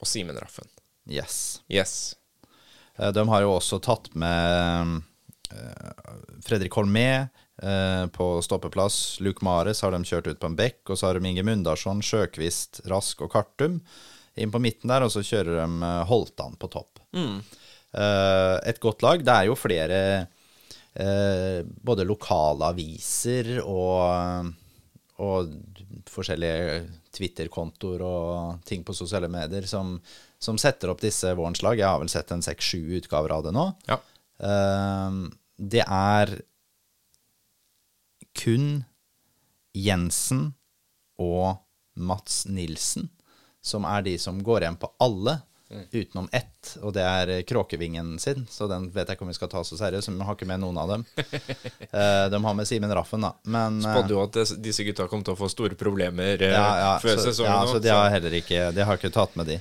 [0.01, 0.65] og Simen Raffen.
[1.07, 1.61] Yes.
[1.69, 2.15] Yes.
[2.99, 5.03] Eh, De har jo også tatt med
[5.53, 5.91] eh,
[6.47, 7.29] Fredrik Holmé
[7.63, 9.19] eh, på stoppeplass.
[9.25, 10.83] Luke Mares har de kjørt ut på en bekk.
[10.91, 13.81] Og så har de Inge Mundarsson, Sjøkvist, Rask og Kartum
[14.37, 15.07] inn på midten der.
[15.07, 17.01] Og så kjører de eh, Holtan på topp.
[17.17, 19.25] Eh, Et godt lag.
[19.25, 20.01] Det er jo flere
[20.95, 24.53] eh, både lokale aviser og,
[25.23, 25.55] og
[26.13, 26.83] forskjellige
[27.17, 29.95] Twitter-kontoer og ting på sosiale medier som,
[30.39, 31.79] som setter opp disse vårens lag.
[31.81, 33.71] Jeg har vel sett en seks-sju utgaver av det nå.
[33.89, 33.97] Ja.
[35.57, 36.35] Det er
[38.37, 38.85] kun
[39.77, 40.51] Jensen
[41.21, 41.59] og
[41.97, 43.11] Mats Nilsen
[43.67, 45.41] som er de som går igjen på alle,
[45.91, 49.51] utenom ett, og det er Kråkevingen sin, så den vet jeg ikke om vi skal
[49.51, 51.07] ta så seriøst, men vi har ikke med noen av dem.
[51.97, 53.31] Eh, de har med Simen Raffen, da.
[53.49, 56.67] Men eh, Spådde jo at disse gutta kom til å få store problemer eh, ja,
[56.83, 57.53] ja, før så, sesongen.
[57.55, 59.57] ja, nå, så de har heller ikke De har ikke tatt med de.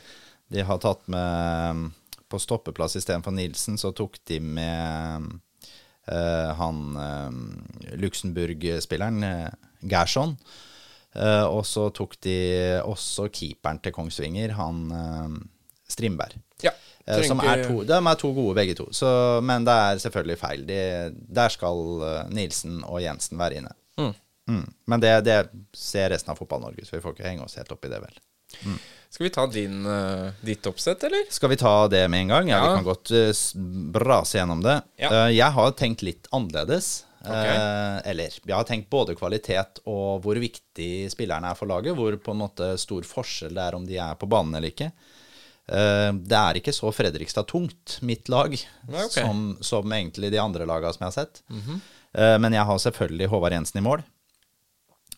[0.52, 1.86] De har tatt med
[2.28, 5.30] På stoppeplass istedenfor Nilsen, så tok de med eh,
[6.06, 10.36] han eh, Luxembourg-spilleren eh, Gerson.
[11.16, 12.38] Eh, og så tok de
[12.84, 15.40] også keeperen til Kongsvinger, han eh,
[15.90, 16.38] Strindberg.
[16.64, 16.74] Ja,
[17.06, 18.88] Eh, som er to, de er to gode, begge to.
[18.94, 19.08] Så,
[19.46, 20.64] men det er selvfølgelig feil.
[20.66, 20.78] De,
[21.14, 23.74] der skal eh, Nilsen og Jensen være inne.
[24.46, 24.66] Mm.
[24.86, 25.38] Men det, det
[25.74, 28.20] ser resten av Fotball-Norge, så vi får ikke henge oss helt opp i det, vel.
[29.16, 31.24] Skal vi ta din, eh, ditt oppsett, eller?
[31.32, 32.50] Skal vi ta det med en gang?
[32.52, 32.70] Ja, Ja.
[32.72, 33.62] vi kan godt uh,
[33.96, 34.82] brase gjennom det.
[35.00, 35.10] Ja.
[35.14, 37.06] Uh, jeg har tenkt litt annerledes.
[37.26, 37.56] Okay.
[37.58, 41.96] Uh, eller jeg har tenkt både kvalitet og hvor viktig spillerne er for laget.
[41.98, 44.92] Hvor på en måte stor forskjell det er om de er på banen eller ikke.
[45.66, 48.54] Eh, det er ikke så Fredrikstad-tungt, mitt lag,
[48.86, 49.16] Nei, ok.
[49.16, 51.42] som, som egentlig de andre lagene som jeg har sett.
[52.14, 54.04] Eh, men jeg har selvfølgelig Håvard Jensen i mål.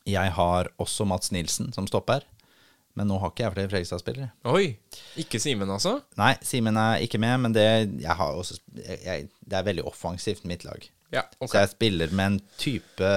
[0.08, 2.24] Jeg har også Mats Nilsen som stopper.
[2.98, 4.32] Men nå har ikke jeg flere Fredrikstad-spillere.
[4.50, 4.72] Oi!
[5.22, 6.00] Ikke Simen, altså?
[6.18, 7.68] Nei, Simen er ikke med, men det,
[8.02, 10.82] jeg har også, jeg, det er veldig offensivt, mitt lag.
[11.14, 11.52] Ja, okay.
[11.52, 13.12] Så jeg spiller med en type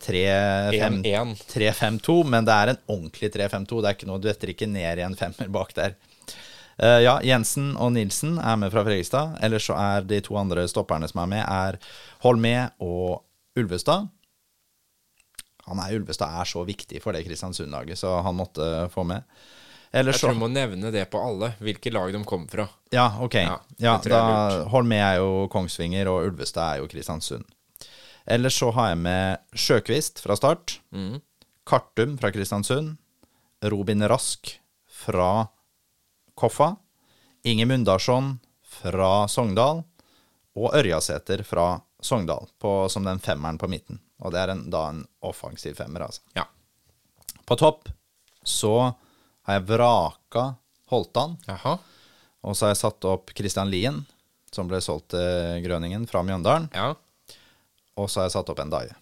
[0.00, 1.34] 3-5 1-1.
[1.52, 3.82] 3-5-2, men det er en ordentlig 3-5-2.
[3.82, 5.98] Det er ikke noe, Du detter ikke ned i en femmer bak der.
[6.80, 9.36] Uh, ja, Jensen og Nilsen er med fra Fredrikstad.
[9.44, 11.76] Ellers så er de to andre stopperne som er med, er
[12.24, 13.20] Holmé og
[13.60, 14.08] Ulvestad.
[15.70, 19.22] Han er, Ulvestad er så viktig for det Kristiansund-laget, så han måtte få med.
[19.92, 22.66] Eller Jeg tror du må nevne det på alle, hvilke lag de kommer fra.
[22.94, 23.34] Ja, ok.
[23.40, 24.20] Ja, Ja, da
[24.70, 27.44] Holmé er jo Kongsvinger, og Ulvestad er jo Kristiansund.
[28.30, 30.76] Ellers så har jeg med Sjøkvist fra start.
[30.94, 31.18] Mm.
[31.66, 32.96] Kartum fra Kristiansund.
[33.64, 35.48] Robin Rask fra
[36.38, 36.76] Koffa.
[37.44, 39.82] Inge Mundarsson fra Sogndal.
[40.56, 44.00] Og Ørjasæter fra Sogndal på, som den femmeren på midten.
[44.20, 46.22] Og det er en, da en offensiv femmer, altså.
[46.36, 46.46] Ja.
[47.48, 47.88] På topp
[48.46, 48.74] så
[49.46, 50.54] har jeg vraka
[50.90, 51.36] Holtan.
[51.46, 51.76] Jaha.
[52.40, 54.00] Og så har jeg satt opp Christian Lien,
[54.50, 56.70] som ble solgt til Grøningen fra Mjøndalen.
[56.74, 56.94] Ja.
[58.00, 58.96] Og så har jeg satt opp en Daie.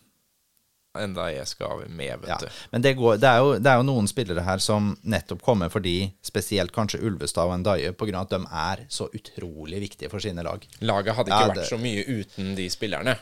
[1.02, 2.36] Enda jeg skal med, vet Ja.
[2.42, 2.48] du.
[2.72, 5.70] Men det, går, det, er jo, det er jo noen spillere her som nettopp kommer
[5.72, 8.20] fordi, spesielt kanskje Ulvestad og Ndaye, pga.
[8.20, 10.62] at de er så utrolig viktige for sine lag.
[10.80, 13.16] Laget hadde ikke Ja, vært så mye uten de spillerne.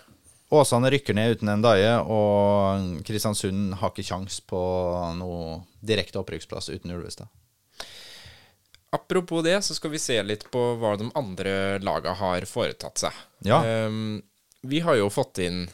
[0.50, 4.60] Åsane rykker ned uten Ndaye, og Kristiansund har ikke kjangs på
[5.18, 7.26] noe direkte opprykksplass uten Ulvestad.
[8.94, 13.12] Apropos det, så skal vi se litt på hva de andre laga har foretatt seg.
[13.44, 13.58] Ja.
[13.88, 14.22] Um,
[14.66, 15.64] vi har jo fått inn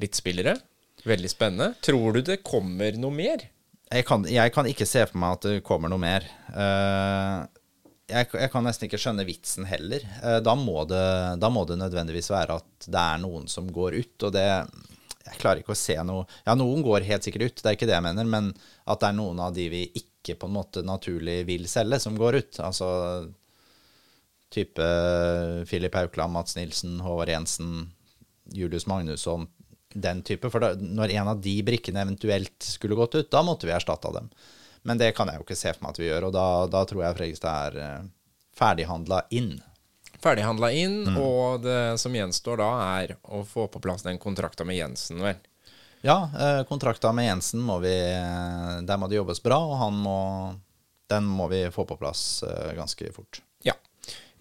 [0.00, 0.56] litt spillere.
[1.08, 1.74] Veldig spennende.
[1.82, 3.42] Tror du det kommer noe mer?
[3.92, 6.24] Jeg kan, jeg kan ikke se for meg at det kommer noe mer.
[6.48, 7.40] Eh,
[8.12, 10.04] jeg, jeg kan nesten ikke skjønne vitsen heller.
[10.22, 11.02] Eh, da, må det,
[11.42, 14.46] da må det nødvendigvis være at det er noen som går ut, og det
[15.22, 17.86] Jeg klarer ikke å se noe Ja, noen går helt sikkert ut, det er ikke
[17.86, 18.50] det jeg mener, men
[18.86, 22.18] at det er noen av de vi ikke på en måte naturlig vil selge, som
[22.18, 22.60] går ut.
[22.62, 22.88] Altså
[24.52, 24.88] type
[25.66, 27.90] Filip Haukland, Mats Nilsen, Håvard Jensen,
[28.52, 29.46] Julius Magnusson,
[29.94, 30.50] den type.
[30.50, 34.12] For da, når en av de brikkene eventuelt skulle gått ut, da måtte vi erstatta
[34.12, 34.30] dem.
[34.82, 36.80] Men det kan jeg jo ikke se for meg at vi gjør, og da, da
[36.90, 38.08] tror jeg Fredrikstad er eh,
[38.58, 39.52] ferdighandla inn.
[40.22, 41.16] Ferdighandla inn, Mm.
[41.18, 42.70] og det som gjenstår da,
[43.02, 45.38] er å få på plass den kontrakta med Jensen, vel.
[46.02, 49.94] Ja, eh, kontrakta med Jensen må vi eh, Der må det jobbes bra, og han
[50.02, 50.18] må
[51.10, 52.42] Den må vi få på plass
[52.74, 53.42] ganske fort.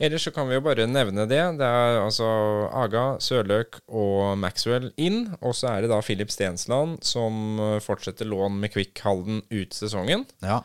[0.01, 1.41] Ellers så kan vi jo bare nevne det.
[1.59, 2.27] Det er altså
[2.73, 5.27] Aga, Sørløk og Maxwell inn.
[5.45, 9.77] Og så er det da Filip Stensland som eh, fortsetter lån med Kvikk Halden ut
[9.77, 10.25] sesongen.
[10.41, 10.63] Ja.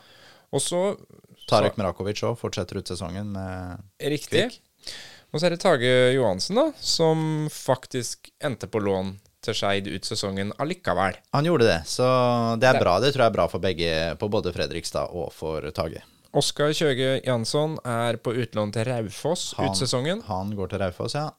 [0.49, 0.81] Og så
[1.47, 4.47] Tarek Mrakovic òg fortsetter ut sesongen med Riktig.
[4.49, 4.97] Kvikk.
[5.31, 10.07] Og så er det Tage Johansen, da, som faktisk endte på lån til Skeid ut
[10.07, 11.19] sesongen allikevel.
[11.35, 12.07] Han gjorde det, så
[12.59, 12.97] det er bra.
[13.03, 16.01] Det tror jeg er bra for begge, på både Fredrikstad og for Tage.
[16.35, 20.23] Oskar Kjøge Jansson er på utlån til Raufoss ut sesongen.
[20.27, 21.29] Han går til Raufoss, ja.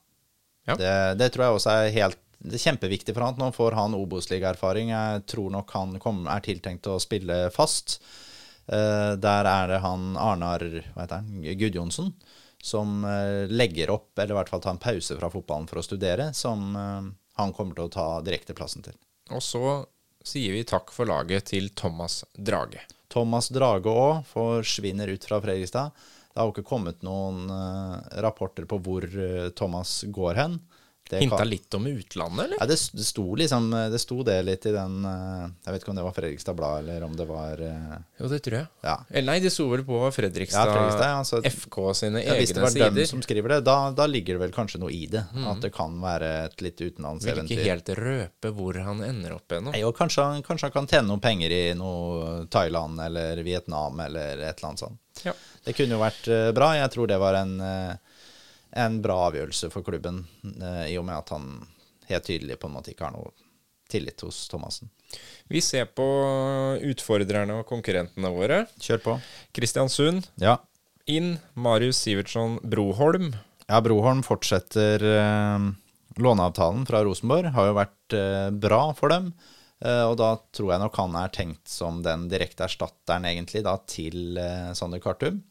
[0.69, 0.77] Ja.
[0.77, 3.39] Det, det tror jeg også er helt det er kjempeviktig for han.
[3.41, 4.93] Nå får han Obos-ligaerfaring.
[4.93, 7.99] Jeg tror nok han kom, er tiltenkt å spille fast.
[8.69, 12.13] Uh, der er det han Arnar hva heter han, Gudjonsen
[12.63, 15.87] som uh, legger opp, eller i hvert fall tar en pause fra fotballen for å
[15.87, 17.07] studere, som uh,
[17.39, 18.99] han kommer til å ta direkteplassen til.
[19.35, 19.65] Og så
[20.27, 22.83] sier vi takk for laget til Thomas Drage.
[23.13, 25.93] Thomas Drage òg forsvinner ut fra Fredrikstad.
[26.29, 30.59] Det har jo ikke kommet noen eh, rapporter på hvor eh, Thomas går hen.
[31.17, 32.57] Hinta litt om utlandet, eller?
[32.61, 35.91] Ja, det, det sto liksom Det sto det litt i den eh, Jeg vet ikke
[35.95, 38.69] om det var Fredrikstad Blad, eller om det var eh, Jo, det tror jeg.
[38.85, 38.97] Ja.
[39.09, 42.61] Eller nei, det sto vel på Fredrikstad, Ja, Fredrikstad, altså- FK sine ja, Hvis det
[42.63, 42.91] var sider.
[42.91, 45.25] dem som skriver det, da, da ligger det vel kanskje noe i det.
[45.49, 47.57] At det kan være et litt Vil utenlandseventyr.
[47.57, 49.73] ikke helt røpe hvor han ender opp ennå.
[49.73, 54.39] Nei, og kanskje, kanskje han kan tjene noen penger i noe Thailand eller Vietnam eller
[54.45, 55.01] et eller annet sånt.
[55.25, 55.33] Ja.
[55.65, 56.73] Det kunne jo vært eh, bra.
[56.79, 57.97] Jeg tror det var en, eh,
[58.77, 61.67] en bra avgjørelse for klubben, eh, i og med at han
[62.09, 63.33] helt tydelig på en måte ikke har noe
[63.89, 64.91] tillit hos Thomassen.
[65.49, 66.05] Vi ser på
[66.85, 68.67] utfordrerne og konkurrentene våre.
[68.85, 69.15] Kjør på.
[69.57, 70.59] Kristiansund Ja.
[71.07, 71.39] inn.
[71.55, 73.33] Marius Sivertsson Broholm.
[73.69, 75.71] Ja, Broholm fortsetter eh,
[76.21, 77.53] låneavtalen fra Rosenborg.
[77.55, 79.33] Har jo vært eh, bra for dem.
[79.81, 83.77] Eh, og da tror jeg nok han er tenkt som den direkte erstatteren, egentlig, da,
[83.89, 85.43] til eh, Sander Kartum.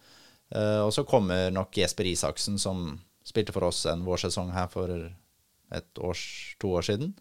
[0.54, 4.94] Eh, og så kommer nok Jesper Isaksen, som spilte for oss en vårsesong her for
[5.76, 6.24] et års,
[6.62, 7.12] to år siden,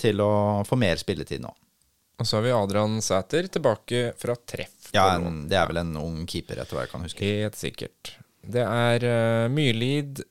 [0.00, 1.52] til å få mer spilletid nå.
[2.20, 4.92] Og så har vi Adrian Sæter tilbake fra treff.
[4.94, 7.24] Ja, en, Det er vel en ung keeper, etter hva jeg kan huske.
[7.24, 8.12] Helt sikkert.
[8.42, 10.22] Det er uh, Myrlid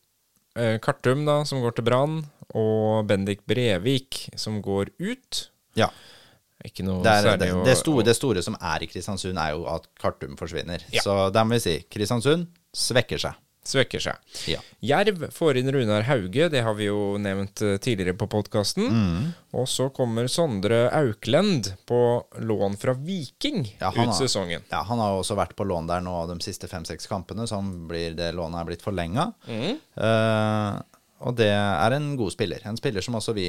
[0.60, 2.21] uh, Kartum, da, som går til Brann,
[2.57, 5.45] og Bendik Brevik, som går ut.
[5.79, 5.89] Ja.
[6.67, 9.55] Ikke noe Det, er, særlig det, det, store, det store som er i Kristiansund, er
[9.55, 10.84] jo at Kartum forsvinner.
[10.93, 11.03] Ja.
[11.03, 12.45] Så der må vi si Kristiansund
[12.77, 13.39] svekker seg.
[13.63, 14.17] Svekker seg.
[14.50, 14.58] Ja.
[14.82, 18.88] Jerv får inn Runar Hauge, det har vi jo nevnt eh, tidligere på podkasten.
[18.89, 19.28] Mm.
[19.54, 22.00] Og så kommer Sondre Auklend på
[22.41, 24.65] lån fra Viking Ja, ut har- sesongen.
[24.74, 28.15] Ja, Han har også vært på lån der nå de siste fem-seks kampene, så blir,
[28.17, 29.30] det lånet er blitt forlenga.
[29.45, 29.78] Mm.
[31.21, 32.65] og det er en god spiller.
[32.65, 33.47] En spiller som også vi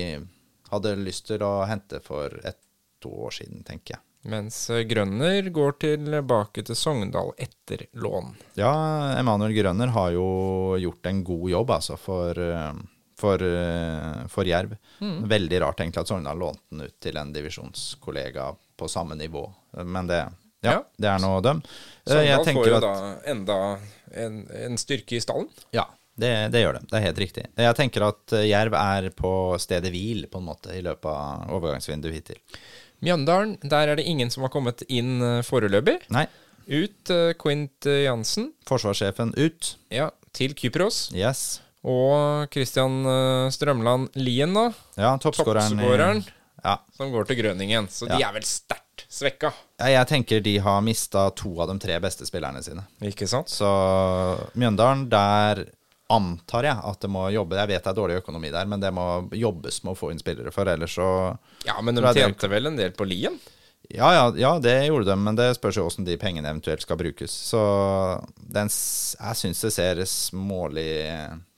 [0.72, 2.58] hadde lyst til å hente for et
[3.00, 4.02] to år siden, tenker jeg.
[4.30, 8.28] Mens eh, Grønner går tilbake til Sogndal etter lån.
[8.60, 8.72] Ja,
[9.18, 10.26] Emanuel Grønner har jo
[10.78, 12.68] gjort en god jobb, altså, for, eh,
[13.18, 14.76] for, eh, for Jerv.
[15.02, 15.16] Mm.
[15.32, 19.42] Veldig rart egentlig at Sogndal lånte den ut til en divisjonskollega på samme nivå.
[19.84, 20.20] Men det,
[20.62, 20.84] ja, Ja.
[20.96, 21.62] det er nå dem.
[22.06, 23.58] Sogndal får jo at- da enda
[24.14, 25.48] en, en styrke i stallen.
[25.74, 26.86] Ja, det, det gjør det.
[26.90, 27.44] Det er helt riktig.
[27.56, 32.12] Jeg tenker at Jerv er på stedet hvil, på en måte, i løpet av overgangsvinduet
[32.20, 32.38] hittil.
[33.02, 35.98] Mjøndalen, der er det ingen som har kommet inn eh, foreløpig.
[36.14, 36.26] Nei,
[36.70, 39.72] Ut uh, Quint eh, Jansen, forsvarssjefen ut.
[39.90, 41.08] ja, til Kypros.
[41.12, 41.60] Yes.
[41.82, 44.68] Og Christian uh, Strømland Lien, da.
[44.94, 46.22] Ja, toppskåreren
[46.62, 46.76] Ja.
[46.94, 47.88] som går til Grønningen.
[47.90, 51.78] Så de er vel sterkt svekka, Ja, Jeg tenker de har mista to av de
[51.82, 52.86] tre beste spillerne sine.
[53.02, 53.50] ikke sant?
[53.50, 53.66] Så
[54.54, 55.64] Mjøndalen, der
[56.12, 58.92] antar jeg at det må jobbe Jeg vet det er dårlig økonomi der, men det
[58.94, 61.08] må jobbes med å få inn spillere, for ellers så
[61.66, 63.38] Ja, men de tjente vel en del på Lien?
[63.90, 66.96] Ja, ja, ja, det gjorde de, men det spørs jo hvordan de pengene eventuelt skal
[67.00, 67.32] brukes.
[67.50, 67.60] Så
[68.36, 70.92] den, jeg syns det ser smålig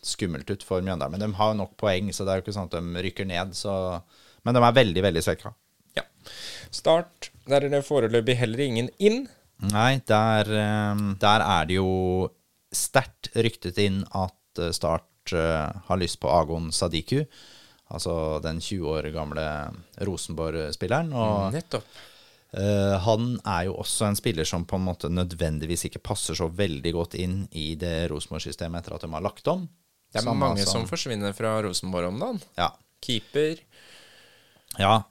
[0.04, 1.14] skummelt ut for Mjøndalen.
[1.14, 3.28] Men de har jo nok poeng, så det er jo ikke sånn at de rykker
[3.28, 3.52] ned.
[3.54, 3.74] Så,
[4.42, 5.52] men de er veldig, veldig svekka.
[5.98, 6.06] Ja.
[6.74, 7.30] Start.
[7.46, 9.26] Der er det foreløpig heller ingen inn.
[9.70, 11.92] Nei, der, eh, der er det jo
[12.74, 17.24] sterkt ryktet inn at eh, Start eh, har lyst på Agon Sadiku.
[17.94, 19.44] Altså den 20 år gamle
[20.06, 21.12] Rosenborg-spilleren.
[21.12, 21.86] Og Nettopp.
[22.54, 26.46] Eh, han er jo også en spiller som på en måte nødvendigvis ikke passer så
[26.48, 29.66] veldig godt inn i det Rosenborg-systemet etter at de har lagt om.
[30.14, 32.38] Det er Samme mange som forsvinner fra Rosenborg om dagen.
[32.60, 32.70] Ja.
[33.04, 33.58] Keeper.
[34.78, 35.02] ja.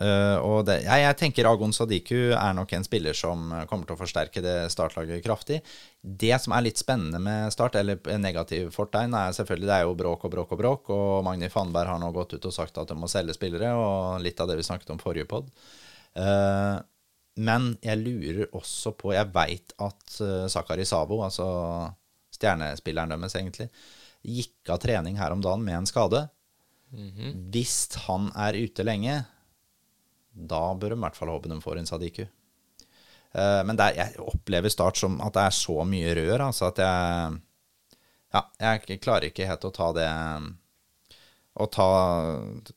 [0.00, 3.96] Eh, og det, jeg, jeg tenker Agon Sadiku er nok en spiller som kommer til
[3.96, 5.58] å forsterke det startlaget kraftig.
[6.00, 9.98] Det som er litt spennende med Start, eller negativ fortegn, er selvfølgelig det er jo
[9.98, 10.92] bråk og bråk og bråk.
[10.94, 14.24] Og Magni Fannberg har nå gått ut og sagt at de må selge spillere, og
[14.24, 15.50] litt av det vi snakket om forrige pod.
[16.16, 16.80] Uh,
[17.38, 21.46] men jeg lurer også på Jeg veit at uh, Sakari Savo, altså
[22.34, 23.68] stjernespilleren deres, egentlig,
[24.24, 26.24] gikk av trening her om dagen med en skade.
[26.90, 27.76] Hvis
[28.08, 29.20] han er ute lenge,
[30.48, 32.24] da bør de i hvert fall håpe de får en Sadiku.
[33.32, 36.80] Eh, men der, jeg opplever Start som at det er så mye rør, altså at
[36.82, 37.36] jeg
[38.30, 40.08] Ja, jeg klarer ikke helt å ta det
[41.60, 41.86] Å ta,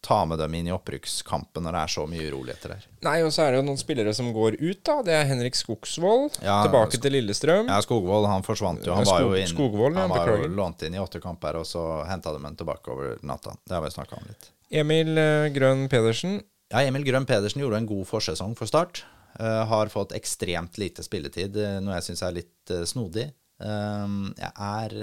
[0.02, 2.88] ta med dem inn i opprykkskampen når det er så mye uroligheter der.
[3.06, 4.95] Nei, og så er det jo noen spillere som går ut, da.
[5.06, 6.39] Det er Henrik Skogsvold.
[6.43, 7.69] Ja, tilbake til Lillestrøm.
[7.69, 8.95] Ja, Skogvold han forsvant jo.
[8.97, 12.02] Han var jo, inn, Skogvold, han var jo lånt inn i åtte kamper, og så
[12.10, 13.54] henta de ham tilbake over natta.
[13.62, 14.49] Det har vi snakka om litt.
[14.73, 16.41] Emil eh, Grønn Pedersen.
[16.74, 19.04] Ja, Emil Grønn Pedersen gjorde en god forsesong for Start.
[19.38, 23.28] Uh, har fått ekstremt lite spilletid, eh, noe jeg syns er litt uh, snodig.
[23.62, 24.96] Uh, jeg er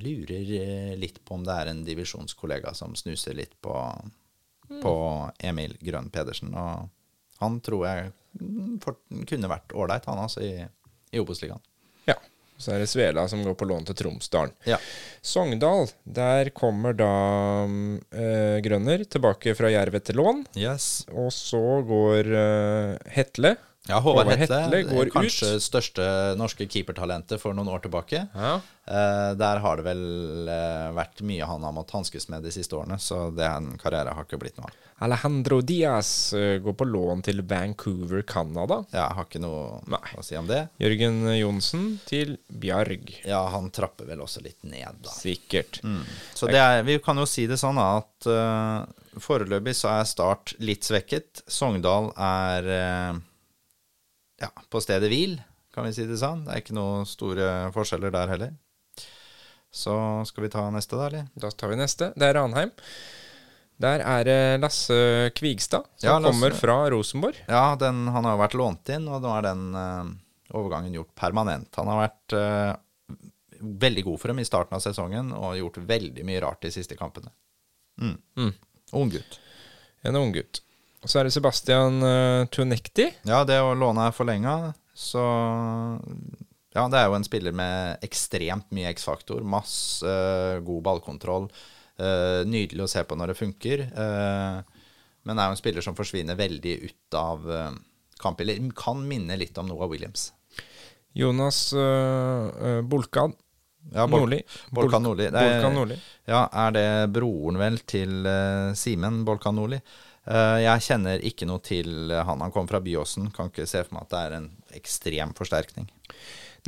[0.00, 3.74] lurer litt på om det er en divisjonskollega som snuser litt på,
[4.80, 4.94] på
[5.44, 6.54] Emil Grønn Pedersen.
[6.56, 6.88] Og
[7.42, 8.96] han tror jeg mm, for,
[9.28, 10.64] kunne vært ålreit, han altså, i,
[11.12, 11.60] i Obos-ligaen.
[12.60, 14.52] Så er det Svela som går på lån til Tromsdalen.
[14.68, 14.76] Ja.
[15.24, 17.12] Sogndal, der kommer da
[18.12, 20.44] eh, Grønner tilbake fra Jerv etter lån.
[20.60, 21.06] Yes.
[21.12, 23.56] Og så går eh, Hetle.
[23.88, 25.64] Ja, Håvard Håvard Hetle, Hetle går kanskje ut.
[25.64, 26.04] største
[26.38, 28.26] norske keepertalentet for noen år tilbake.
[28.34, 28.52] Ja.
[28.84, 32.76] Eh, der har det vel eh, vært mye han har måttet hanskes med de siste
[32.76, 34.76] årene, så det er en karriere har ikke blitt noe av.
[35.06, 38.82] Alejandro Diaz eh, går på lån til Vancouver, Canada.
[38.92, 40.02] Ja, Jeg har ikke noe Nei.
[40.12, 40.60] å si om det.
[40.82, 43.14] Jørgen Johnsen til Bjarg.
[43.24, 45.14] Ja, han trapper vel også litt ned, da.
[45.16, 45.80] Sikkert.
[46.36, 48.84] Så det er, vi kan jo si det sånn at uh,
[49.18, 51.42] foreløpig så er Start litt svekket.
[51.50, 53.20] Sogndal er eh,
[54.40, 55.38] ja, på stedet hvil,
[55.74, 56.44] kan vi si det sånn.
[56.46, 58.54] Det er ikke noen store forskjeller der heller.
[59.70, 59.94] Så
[60.26, 61.26] skal vi ta neste, da, eller?
[61.38, 62.10] Da tar vi neste.
[62.18, 62.72] Det er Ranheim.
[63.80, 66.32] Der er det Lasse Kvigstad, som Ja, Lasse.
[66.34, 67.38] kommer fra Rosenborg.
[67.48, 70.10] Ja, den, han har jo vært lånt inn, og nå er den uh,
[70.58, 71.70] overgangen gjort permanent.
[71.78, 73.20] Han har vært uh,
[73.60, 76.98] veldig god for dem i starten av sesongen og gjort veldig mye rart de siste
[76.98, 77.30] kampene.
[78.00, 78.18] Mm.
[78.36, 78.52] Mm.
[79.00, 79.38] Ung gutt.
[80.02, 80.60] En unggutt.
[80.60, 80.69] Og
[81.08, 83.06] så er det Sebastian uh, Tunekti.
[83.28, 85.22] Ja, det å låne er forlenga, så
[86.74, 89.40] Ja, det er jo en spiller med ekstremt mye X-faktor.
[89.42, 91.48] Masse uh, god ballkontroll.
[92.00, 93.80] Uh, nydelig å se på når det funker.
[93.92, 94.60] eh,
[95.28, 97.74] men er jo en spiller som forsvinner veldig ut av uh,
[98.38, 100.30] Eller Kan minne litt om Noah Williams.
[101.12, 101.74] Jonas
[102.86, 103.32] Bolkan
[103.92, 104.38] Ja, Bol- Nordli.
[104.70, 105.26] Bolkan Nordli.
[105.32, 105.96] Bolkan Nordli.
[106.30, 108.28] Ja, er det broren vel til
[108.78, 109.80] Simen Bolkan Nordli?
[110.28, 112.44] Eh, jeg kjenner ikke noe til han.
[112.44, 113.30] Han kom fra Byåsen.
[113.36, 115.90] Kan ikke se for meg at det er en ekstrem forsterkning.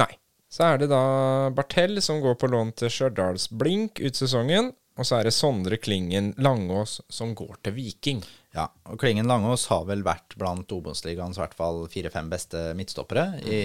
[0.01, 0.13] Nei.
[0.53, 1.03] Så er det da
[1.57, 4.75] Bartell som går på lån til Stjørdals Blink ut sesongen.
[5.01, 8.21] Og så er det Sondre Klingen Langås som går til Viking.
[8.53, 13.63] Ja, og Klingen Langås har vel vært blant Obos-ligaens hvert fall fire-fem beste midtstoppere i,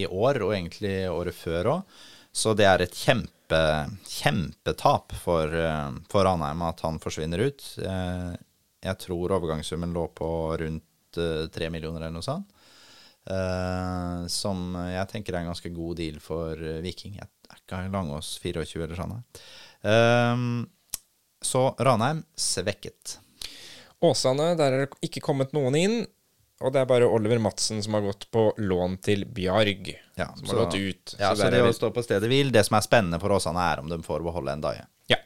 [0.00, 1.98] i år, og egentlig året før òg.
[2.32, 3.60] Så det er et kjempe,
[4.08, 7.68] kjempetap for, eh, for Ranheim at han forsvinner ut.
[8.84, 10.28] Jeg tror overgangssummen lå på
[10.60, 12.52] rundt eh, tre millioner eller noe sånt.
[13.26, 17.16] Uh, som jeg tenker er en ganske god deal for eh, Viking.
[17.18, 19.16] Jeg er ikke Langås 24 eller sånn.
[19.82, 20.62] Uh,
[21.42, 23.16] så Ranheim svekket.
[24.06, 25.96] Åsane, der er det ikke kommet noen inn.
[26.64, 29.90] Og det er bare Oliver Madsen som har gått på lån til Bjarg.
[30.16, 31.16] Ja, som så- har gått ut.
[31.18, 33.60] Ja, så, det er å stå på stedet hvil, det som er spennende for Åsane,
[33.60, 34.86] er om de får beholde en daje.
[35.12, 35.18] Ja.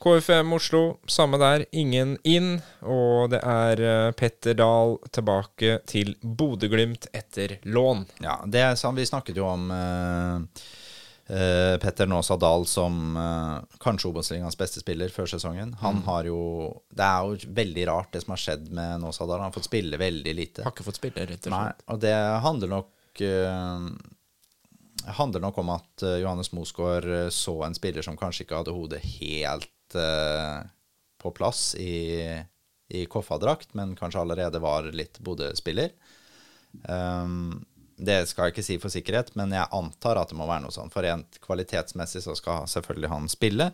[0.00, 1.66] KFM Oslo, samme der.
[1.76, 2.54] Ingen inn.
[2.88, 8.06] Og det er eh, Petter Dahl tilbake til Bodø-Glimt etter lån.
[8.24, 8.96] Ja, det er sant.
[8.96, 10.38] Vi snakket jo om uh,
[11.28, 15.74] uh, Petter Nåsa Dahl som uh, kanskje Obos-ligaens beste spiller før sesongen.
[15.82, 16.40] Han har jo
[16.88, 19.42] Det er jo veldig rart, det som har skjedd med Nåsa Dahl.
[19.42, 20.64] Han har fått spille veldig lite.
[20.64, 21.58] Har ikke fått spille, rett og slett.
[21.58, 22.14] Nei, og det
[22.46, 22.88] handler nok
[25.10, 29.68] handler nok om at Johannes Mosgaard så en spiller som kanskje ikke hadde hodet helt
[29.98, 30.60] eh,
[31.20, 32.24] på plass i,
[32.88, 35.92] i Koffa-drakt, men kanskje allerede var litt Bodø-spiller.
[36.88, 37.64] Um,
[38.00, 40.74] det skal jeg ikke si for sikkerhet, men jeg antar at det må være noe
[40.74, 40.92] sånn.
[40.92, 43.66] For rent kvalitetsmessig så skal selvfølgelig han spille.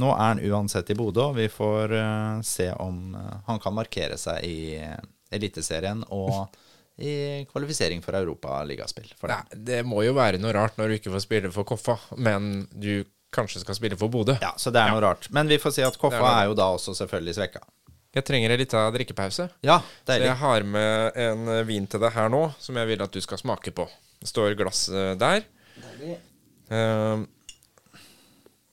[0.00, 3.76] Nå er han uansett i Bodø, og vi får uh, se om uh, han kan
[3.76, 4.58] markere seg i
[5.32, 6.50] Eliteserien og
[7.00, 9.08] i kvalifisering for europaligaspill.
[9.30, 12.66] Nei, det må jo være noe rart når du ikke får spille for Koffa, men
[12.70, 14.36] du kanskje skal spille for Bodø.
[14.42, 15.28] Ja, så det er noe rart.
[15.34, 17.62] Men vi får si at Koffa er er jo da også selvfølgelig svekka.
[18.16, 19.46] Jeg trenger en liten drikkepause.
[19.62, 19.78] Ja,
[20.08, 20.26] deilig.
[20.26, 23.14] Så jeg har med en eh, vin til deg her nå, som jeg vil at
[23.14, 23.86] du skal smake på.
[24.20, 25.14] Det står glass der.
[25.20, 25.46] der.
[26.70, 27.22] Uh,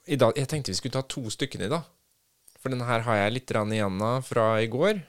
[0.08, 1.86] i dag, jeg tenkte vi skulle ta to stykker i dag.
[2.58, 5.02] For denne her har jeg litt igjen av fra i går.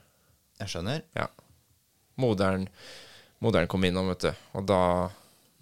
[0.61, 1.05] Jeg skjønner.
[1.17, 1.29] Ja.
[2.19, 2.67] Moderen,
[3.43, 4.45] moderen kom innom, vet du.
[4.59, 4.83] Og da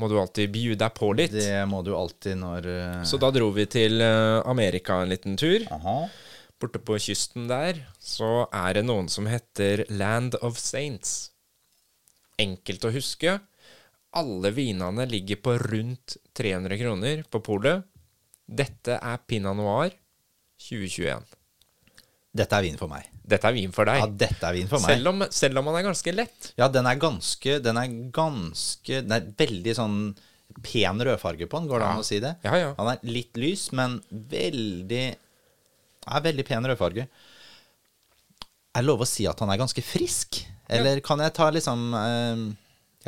[0.01, 1.33] må du alltid bjude deg på litt.
[1.33, 3.03] Det må du alltid når uh...
[3.09, 5.65] Så da dro vi til eh, Amerika en liten tur.
[5.73, 5.99] Aha.
[6.61, 11.33] Borte på kysten der så er det noen som heter Land of Saints.
[12.41, 13.39] Enkelt å huske.
[14.17, 17.85] Alle vinene ligger på rundt 300 kroner på polet.
[18.47, 19.97] Dette er Pinot Noir
[20.69, 21.25] 2021.
[22.37, 23.16] Dette er vin for meg.
[23.27, 23.99] Dette er vin for deg.
[23.99, 24.93] Ja, dette er vin for meg.
[24.95, 26.51] selv, om, selv om han er ganske lett.
[26.61, 29.97] Ja, den er ganske Den er ganske Den er veldig sånn
[30.63, 32.31] pen rødfarge på den, går det an å si det?
[32.47, 32.69] Ja, ja.
[32.79, 33.99] Han er litt lys, men
[34.31, 37.09] veldig Er veldig pen rødfarge.
[38.77, 40.45] Er det lov å si at han er ganske frisk?
[40.71, 42.47] Eller kan jeg ta liksom eh,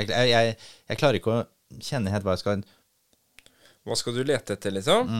[0.02, 0.56] jeg, jeg,
[0.90, 1.46] jeg klarer ikke å
[1.82, 2.66] kjenne helt hva jeg skal
[3.86, 5.10] Hva skal du lete etter, liksom?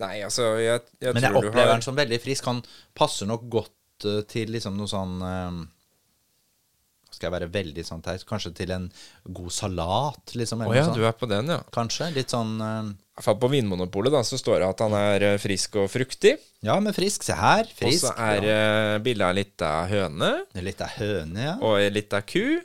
[0.00, 1.14] Nei, altså, jeg, jeg.
[1.14, 2.48] Men jeg opplever har han som veldig frisk.
[2.50, 2.64] Han
[2.96, 5.62] passer nok godt uh, til liksom noe sånn uh,
[7.14, 8.26] Skal jeg være veldig sånn teit?
[8.26, 8.88] Kanskje til en
[9.38, 10.64] god salat, liksom?
[10.66, 10.98] Å oh, ja, sånn.
[10.98, 11.60] du er på den, ja.
[11.74, 12.10] Kanskje.
[12.16, 15.78] Litt sånn uh, I på Vinmonopolet da, så står det at han er eh, frisk
[15.84, 16.34] og fruktig.
[16.66, 17.22] Ja, men frisk.
[17.22, 17.70] Se her.
[17.86, 18.62] Og så er ja.
[19.04, 21.58] bilde av litt av høne, Litt av høne, ja.
[21.62, 22.58] og litt av ku,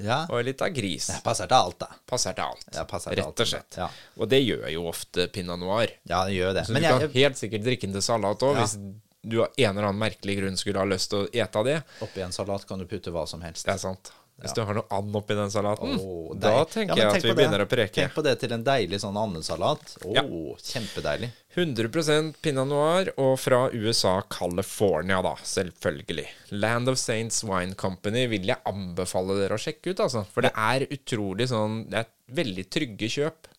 [0.00, 0.22] ja.
[0.28, 1.08] og litt av gris.
[1.12, 1.88] Det passer til alt, da.
[2.08, 2.66] Passer til alt.
[2.72, 3.78] Ja, passer til alt, Rett og slett.
[3.78, 3.88] ja.
[4.18, 5.92] Og det gjør jo ofte pinot noir.
[6.08, 6.66] Ja, det gjør det.
[6.66, 8.76] Så Men du jeg, kan helt sikkert drikke den til salat òg, hvis
[9.22, 11.76] du av en eller annen merkelig grunn skulle ha lyst til å ete det.
[12.02, 13.66] oppi en salat kan du putte hva som helst.
[13.68, 14.10] Det er sant.
[14.42, 17.34] Hvis du har noe and oppi den salaten, oh, da tenker Ja, jeg at vi
[17.38, 17.94] begynner å preke.
[18.00, 19.96] Tenk på det til en deilig sånn andesalat.
[20.04, 20.24] Oh, Ja.
[20.58, 21.30] kjempedeilig.
[21.54, 26.26] 100 pinot noir, og fra USA, California, da, selvfølgelig.
[26.50, 30.24] Land of Saints Wine Company vil jeg anbefale dere å sjekke ut, altså.
[30.32, 33.50] For det er utrolig sånn Det er veldig trygge kjøp.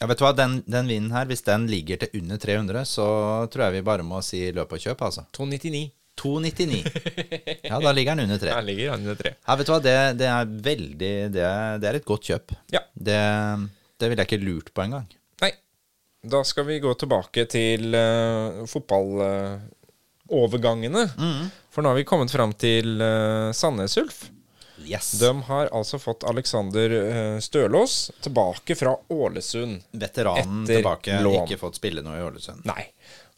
[0.00, 3.06] Ja, vet du hva, den, den vinen her, hvis den ligger til under 300, så
[3.50, 5.24] tror jeg vi bare må si løp og kjøp, altså.
[5.34, 5.88] 299.
[6.20, 6.84] 299.
[7.68, 8.48] Ja, da ligger den under tre.
[8.54, 9.30] Der ligger han under tre.
[9.36, 12.46] Ja, vet du hva, det, det er veldig det er, det er et godt kjøp.
[12.72, 12.80] Ja.
[12.94, 13.18] Det,
[14.00, 15.08] det ville jeg ikke lurt på engang.
[15.44, 15.52] Nei.
[16.32, 21.04] Da skal vi gå tilbake til uh, fotballovergangene.
[21.74, 24.18] For nå har vi kommet fram til uh, Sandnes Ulf.
[24.86, 25.12] Yes.
[25.20, 29.82] De har altså fått Alexander eh, Stølås tilbake fra Ålesund.
[29.90, 31.44] Veteranen tilbake, lån.
[31.44, 32.62] ikke fått spille noe i Ålesund.
[32.68, 32.84] Nei.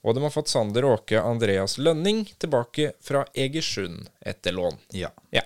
[0.03, 4.79] Og de har fått Sander Åke Andreas Lønning tilbake fra Egersund etter lån.
[4.97, 5.13] Ja.
[5.35, 5.45] Ja.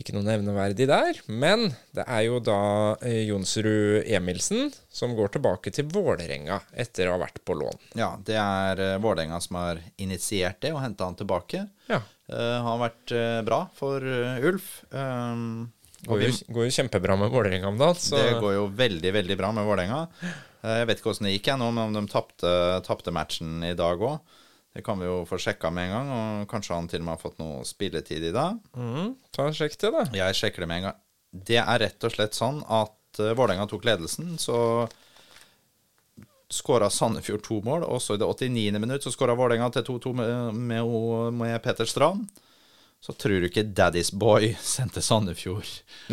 [0.00, 2.60] Ikke noe nevneverdig der, men det er jo da
[3.04, 7.76] eh, Jonsrud Emilsen som går tilbake til Vålerenga etter å ha vært på lån.
[8.00, 11.66] ja, det er uh, Vålerenga som har initiert det og henta han tilbake.
[11.92, 12.00] Ja.
[12.32, 14.78] Uh, har vært eh, bra for eh, Ulf.
[14.90, 15.68] Um,
[16.02, 19.52] Går jo, går jo kjempebra med Vålerenga om dagen, det går jo veldig, veldig bra
[19.54, 20.00] med Vålerenga.
[20.62, 23.74] Eh, jeg vet ikke åssen det gikk, jeg nå, men om de tapte, matchen i
[23.78, 24.40] dag òg.
[24.72, 27.18] Det kan vi jo få sjekka med en gang, og kanskje han til og med
[27.18, 28.56] har fått noe spilletid i dag.
[28.72, 30.04] mm, ta og sjekk det, da.
[30.16, 31.00] Jeg sjekker det med en gang.
[31.32, 34.86] Det er rett og slett sånn at uh, Vålerenga tok ledelsen, så
[36.52, 37.84] skåra Sandefjord to mål.
[37.84, 38.80] Og så i det 89.
[38.80, 40.88] minutt så skåra Vålerenga til 2-2 med, med,
[41.36, 42.28] med Peter Strand.
[43.02, 45.66] Så tror du ikke Daddy's Boy sendte Sandefjord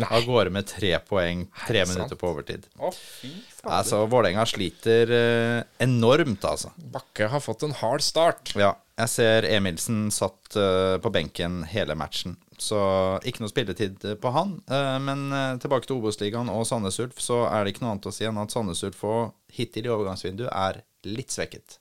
[0.08, 2.66] av gårde med tre poeng tre Er minutter på overtid.
[2.82, 3.74] Å, fy fader.
[3.76, 6.72] Altså, Vålerenga sliter eh, enormt, altså.
[6.90, 8.54] Bakke har fått en hard start.
[8.58, 12.34] Ja, jeg ser Emilsen satt eh, på benken hele matchen.
[12.60, 12.80] Så
[13.24, 14.56] ikke noe spilletid eh, på han.
[14.66, 18.10] Eh, men eh, tilbake til Obos-ligaen og Sandnes Ulf, så er det ikke noe annet
[18.10, 19.06] å si enn at Sandnes Ulf
[19.54, 21.78] hittil i overgangsvinduet er litt svekket.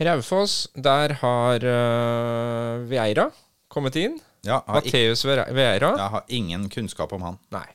[0.00, 3.28] Raufoss, der har uh, Vieira
[3.70, 4.16] kommet inn.
[4.46, 5.90] Ja, har ikke, Mateus Ve- Vieira.
[5.98, 7.38] jeg har ingen kunnskap om han.
[7.52, 7.66] Nei,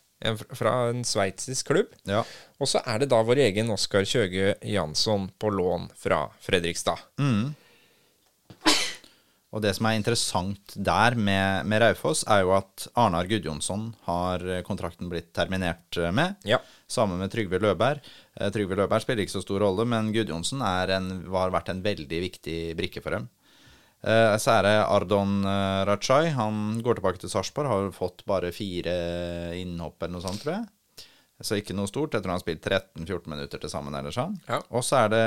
[0.57, 1.91] fra en sveitsisk klubb.
[2.09, 2.24] Ja.
[2.59, 7.03] Og så er det da vår egen Oskar Kjøge Jansson på lån fra Fredrikstad.
[9.55, 14.41] Og det som er interessant der med, med Raufoss, er jo at Arnar Gudjonsson har
[14.68, 16.36] kontrakten blitt terminert med.
[16.43, 16.57] Ja.
[16.91, 18.01] Sammen med Trygve Løberg.
[18.36, 22.20] Eh, Trygve Løberg spiller ikke så stor rolle, men Gudjonsen en, har vært en veldig
[22.26, 23.30] viktig brikke for dem.
[24.06, 26.30] Eh, Så er det Ardon eh, Rachai.
[26.38, 27.68] Han går tilbake til Sarpsborg.
[27.72, 28.93] Har fått bare fire
[29.58, 30.70] innhopp eller noe sånt, tror jeg.
[31.43, 32.14] Så ikke noe stort.
[32.16, 33.95] Jeg tror han har spilt 13-14 minutter til sammen.
[33.97, 34.38] eller sånn.
[34.47, 34.62] Ja.
[34.72, 35.24] Og så er det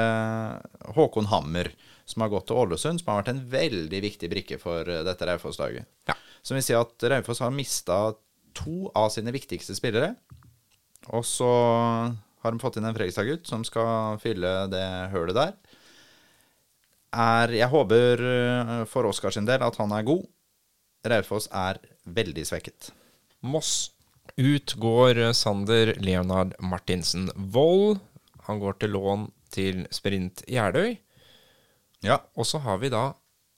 [0.96, 1.68] Håkon Hammer,
[2.08, 5.28] som har gått til Ålesund, som har vært en veldig viktig brikke for eh, dette
[5.28, 5.84] Raufoss-laget.
[6.08, 6.16] Ja.
[6.42, 7.98] Som vil si at Raufoss har mista
[8.56, 10.14] to av sine viktigste spillere.
[11.12, 11.50] Og så
[12.42, 15.52] har de fått inn en Fredrikstad-gutt som skal fylle det hølet der.
[17.14, 20.26] Er, jeg håper eh, for Oskar sin del at han er god.
[21.08, 22.90] Raufoss er veldig svekket.
[23.40, 23.92] Moss.
[24.38, 27.98] Ut går Sander Leonard Martinsen Wold.
[28.46, 30.98] Han går til lån til Sprint Jeløy.
[32.04, 32.20] Ja.
[32.36, 33.10] Og så har vi da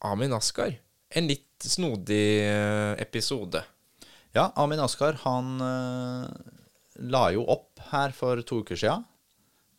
[0.07, 0.73] Amin Askar.
[1.11, 3.63] En litt snodig eh, episode.
[4.33, 6.27] Ja, Amin Askar han eh,
[7.11, 9.01] la jo opp her for to uker sia.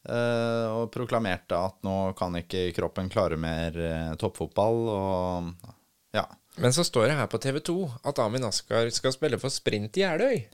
[0.10, 4.80] Og proklamerte at nå kan ikke kroppen klare mer eh, toppfotball.
[4.96, 5.72] Og
[6.18, 6.26] ja.
[6.62, 7.78] Men så står det her på TV 2
[8.10, 10.46] at Amin Askar skal spille for Sprint i Jeløy.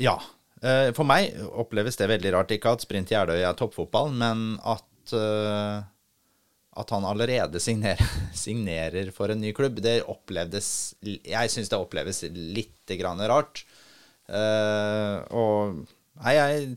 [0.00, 0.18] ja.
[0.58, 2.50] Eh, for meg oppleves det veldig rart.
[2.50, 5.84] Ikke at Sprint i Jeløy er toppfotball, men at eh,
[6.78, 8.10] at han allerede signerer,
[8.44, 13.64] signerer for en ny klubb, det opplevdes Jeg syns det oppleves litt grann rart.
[14.28, 15.84] Eh, og
[16.18, 16.70] Nei, jeg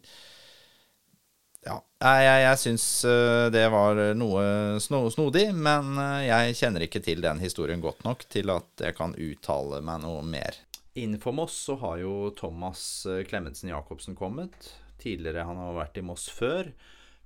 [1.62, 1.78] Ja.
[2.01, 4.43] Jeg, jeg, jeg syns eh, det var noe
[4.82, 8.97] sno, snodig, men eh, jeg kjenner ikke til den historien godt nok til at jeg
[8.97, 10.57] kan uttale meg noe mer.
[10.93, 14.74] Innenfor Moss så har jo Thomas eh, Klemetsen Jacobsen kommet.
[14.99, 16.74] Tidligere han har vært i Moss før.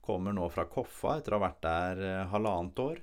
[0.06, 3.00] Kommer nå fra Koffa etter å ha vært der eh, halvannet år.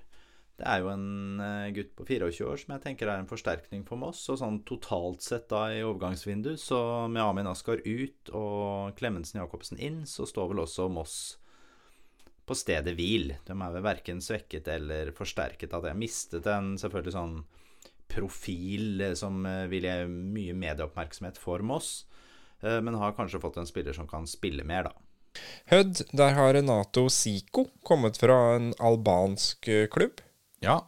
[0.63, 3.81] Det er jo en eh, gutt på 24 år som jeg tenker er en forsterkning
[3.83, 4.21] for Moss.
[4.31, 6.79] Og sånn totalt sett da i overgangsvindu, så
[7.11, 11.17] med Amin Askar ut og Klemetsen Jacobsen inn, så står vel også Moss
[12.47, 13.35] på stedet hvil.
[13.43, 15.99] De er vel verken svekket eller forsterket av det.
[15.99, 17.37] Mistet en selvfølgelig sånn
[18.15, 22.05] profil eh, som eh, vil gi mye medieoppmerksomhet for Moss,
[22.63, 25.41] men har kanskje fått en spiller som kan spille mer, da.
[25.73, 30.23] Hødd, der har Renato Siko kommet fra en albansk klubb.
[30.63, 30.79] Ja,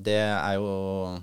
[0.00, 1.20] det er jo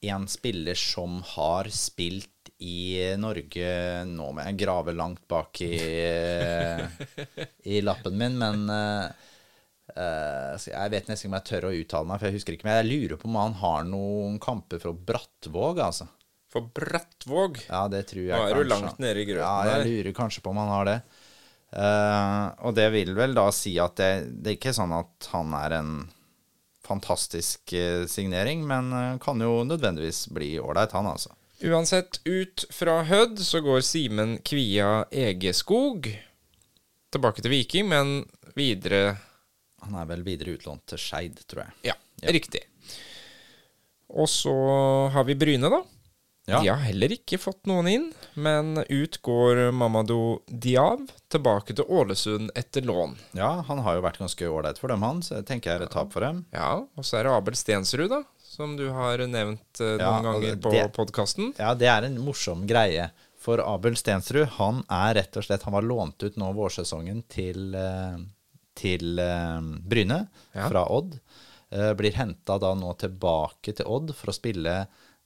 [0.00, 3.72] en spiller som har spilt i Norge
[4.08, 5.76] Nå må jeg grave langt bak i,
[7.72, 12.20] i lappen min, men uh, jeg vet nesten ikke om jeg tør å uttale meg,
[12.20, 12.68] for jeg husker ikke.
[12.68, 16.08] Men jeg lurer på om han har noen kamper fra Brattvåg, altså.
[16.50, 17.62] For Brattvåg.
[17.68, 20.44] Ja, det tror jeg Nå er du langt nede i grøten Ja, jeg lurer kanskje
[20.44, 21.00] på om han har det.
[21.70, 24.12] Uh, og det vil vel da si at det,
[24.42, 25.92] det er ikke sånn at han er en
[26.90, 31.34] fantastisk eh, signering, men eh, kan jo nødvendigvis bli ålreit, han altså.
[31.60, 36.08] Uansett, ut fra Hødd så går Simen Kvia Egeskog
[37.12, 38.22] tilbake til Viking, men
[38.56, 39.18] videre
[39.84, 41.92] Han er vel videre utlånt til Skeid, tror jeg.
[41.92, 41.94] Ja,
[42.28, 42.60] riktig.
[44.12, 44.52] Og så
[45.14, 45.78] har vi Bryne, da.
[46.50, 46.60] Ja.
[46.64, 52.50] De har heller ikke fått noen inn, men ut går Mamadou Diav tilbake til Ålesund
[52.58, 53.14] etter lån.
[53.38, 55.86] Ja, han har jo vært ganske ålreit for dem, han, så jeg tenker jeg er
[55.86, 56.44] et tap for dem.
[56.54, 60.26] Ja, og så er det Abel Stensrud, da, som du har nevnt eh, Ja, noen
[60.26, 61.52] og ganger på det- podkasten.
[61.60, 63.10] Ja, det er en morsom greie.
[63.40, 67.70] For Abel Stensrud, han er rett og slett Han var lånt ut nå vårsesongen til,
[67.74, 68.18] eh,
[68.76, 70.66] til eh, Bryne Ja.
[70.68, 71.20] fra Odd.
[71.70, 74.72] Blir henta da nå tilbake til Odd for å spille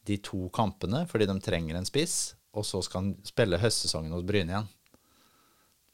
[0.06, 2.34] de to kampene fordi de trenger en spiss.
[2.54, 4.70] Og så skal han spille høstsesongen hos Bryne igjen.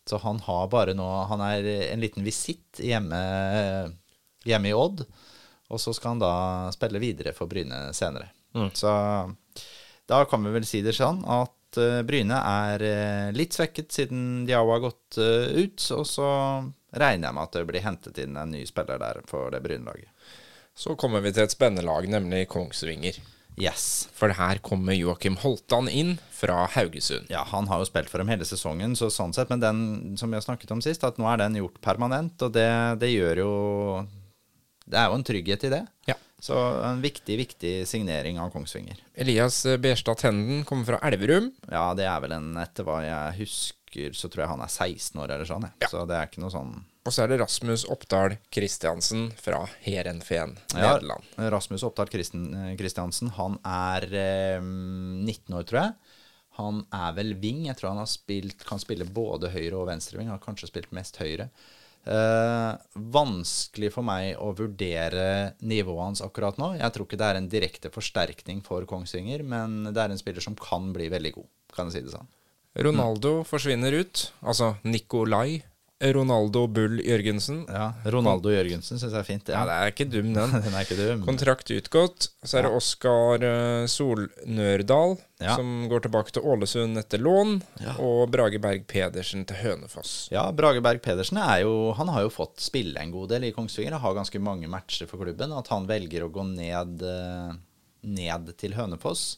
[0.09, 3.21] Så han har bare nå Han er en liten visitt hjemme,
[4.45, 5.05] hjemme i Odd.
[5.71, 6.35] Og så skal han da
[6.75, 8.33] spille videre for Bryne senere.
[8.75, 8.91] Så
[10.11, 14.45] da kan vi vel si det sånn at eh, Bryne er eh, litt svekket siden
[14.49, 15.85] Diawa har gått eh, ut.
[15.95, 16.31] Og så
[16.91, 20.11] regner jeg med at det blir hentet inn en ny spiller der for det Bryne-laget.
[20.75, 23.21] Så kommer vi til et spennende lag, nemlig Kongsvinger.
[23.59, 24.09] Yes.
[24.17, 27.27] For her kommer Joakim Holtan inn fra Haugesund.
[27.33, 29.51] Ja, han har jo spilt for dem hele sesongen, så sånn sett.
[29.53, 29.83] Men den
[30.21, 32.71] som vi har snakket om sist, at nå er den gjort permanent, og det,
[33.03, 33.53] det gjør jo
[34.91, 35.85] Det er jo en trygghet i det.
[36.11, 36.17] Ja.
[36.41, 39.03] Så en viktig, viktig signering av Kongsvinger.
[39.15, 41.51] Elias Berstad Tenden kommer fra Elverum.
[41.69, 45.21] Ja, det er vel en Etter hva jeg husker, så tror jeg han er 16
[45.21, 45.69] år eller sånn.
[45.85, 45.91] Ja.
[45.93, 46.73] Så det er ikke noe sånn
[47.09, 51.25] Og så er det Rasmus Oppdal Kristiansen fra Heerenveen, Ja, Nederland.
[51.55, 55.95] Rasmus Oppdal Christen- eh, han er eh, 19 år, tror jeg.
[56.59, 57.65] Han er vel wing.
[57.67, 60.29] Jeg tror han har spilt, kan spille både høyre og venstreving.
[60.29, 61.49] Har kanskje spilt mest høyre.
[62.07, 62.77] Eh,
[63.13, 66.73] vanskelig for meg å vurdere nivået hans akkurat nå.
[66.79, 70.41] Jeg tror ikke det er en direkte forsterkning for Kongsvinger, men det er en spiller
[70.45, 72.29] som kan bli veldig god, kan jeg si det sånn.
[72.81, 74.31] Ronaldo forsvinner ut.
[74.47, 75.63] Altså Nikolai
[76.01, 77.67] Ronaldo Bull Jørgensen.
[77.69, 79.51] Ja, Ronaldo Jørgensen syns jeg er fint.
[79.53, 80.55] Ja, det er ikke dum, den.
[80.65, 81.25] Den er ikke dum.
[81.27, 82.31] Kontrakt utgått.
[82.41, 85.55] Så er det Oskar eh, Solnørdal, Ja.
[85.57, 87.55] som går tilbake til Ålesund etter lån.
[88.01, 90.15] Og Brage Berg Pedersen til Hønefoss.
[90.33, 93.55] Ja, Brage Berg Pedersen er jo, han har jo fått spille en god del i
[93.57, 94.01] Kongsvinger.
[94.01, 95.53] Har ganske mange matcher for klubben.
[95.57, 97.57] At han velger å gå ned, eh,
[98.09, 99.35] ned til Hønefoss.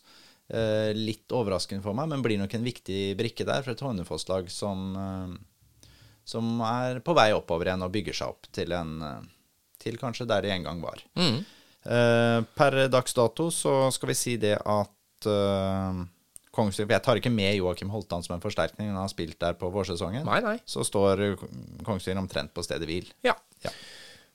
[0.52, 4.50] Eh, litt overraskende for meg, men blir nok en viktig brikke der for et Hønefoss-lag
[4.52, 4.90] som,
[6.24, 9.30] som er på vei oppover igjen og bygger seg opp til en eh,
[9.82, 11.00] Til kanskje der de en gang var.
[11.18, 11.40] Mm.
[11.82, 16.04] Eh, per dags dato så skal vi si det at uh,
[16.54, 19.72] Kongsvinger Jeg tar ikke med Joakim Holtan som en forsterkning, han har spilt der på
[19.74, 20.22] vårsesongen.
[20.28, 20.58] Nei, nei.
[20.64, 21.24] Så står
[21.82, 23.10] Kongsvinger omtrent på stedet hvil.
[23.26, 23.34] Ja.
[23.64, 23.72] Ja.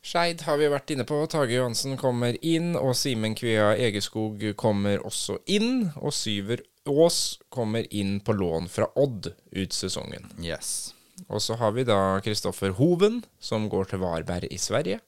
[0.07, 1.19] Skeid har vi vært inne på.
[1.29, 5.89] Tage Johansen kommer inn, og Simen Kvea Egeskog kommer også inn.
[5.99, 10.29] Og Syver Aas kommer inn på lån fra Odd ut sesongen.
[10.39, 10.93] Yes.
[11.29, 14.99] Og så har vi da Kristoffer Hoven, som går til Varberg i Sverige.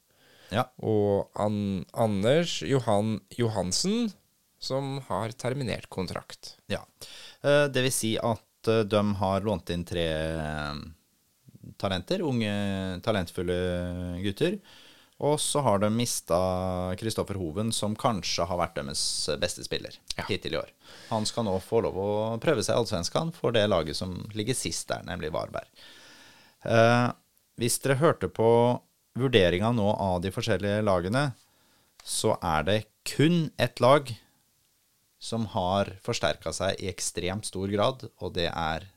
[0.50, 0.64] Ja.
[0.82, 4.10] Og An Anders Johan Johansen,
[4.60, 6.56] som har terminert kontrakt.
[6.68, 6.82] ja.
[7.44, 10.82] Eh, Det vil si at eh, de har lånt inn tre eh,
[11.80, 13.56] talenter, unge, talentfulle
[14.26, 14.58] gutter.
[15.20, 19.02] Og så har de mista Kristoffer Hoven, som kanskje har vært deres
[19.40, 19.98] beste spiller
[20.30, 20.70] hittil i år.
[21.10, 24.56] Han skal nå få lov å prøve seg i Allsvenskan for det laget som ligger
[24.56, 25.68] sist der, nemlig Varberg.
[26.66, 27.08] Eh,
[27.60, 28.50] hvis dere hørte på
[29.20, 31.30] vurderinga nå av de forskjellige lagene,
[32.04, 34.12] så er det kun ett lag
[35.20, 38.88] som har forsterka seg i ekstremt stor grad, og det er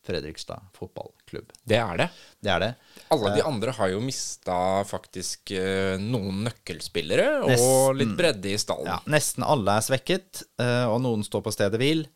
[0.00, 1.50] Fredrikstad fotballklubb.
[1.68, 2.06] Det er det.
[2.40, 2.68] Det er det.
[3.12, 4.54] Alle de andre har jo mista
[4.88, 7.98] faktisk eh, noen nøkkelspillere og Nesten.
[8.00, 8.88] litt bredde i stallen.
[8.88, 12.06] Ja, nesten alle er svekket, eh, og noen står på stedet hvil.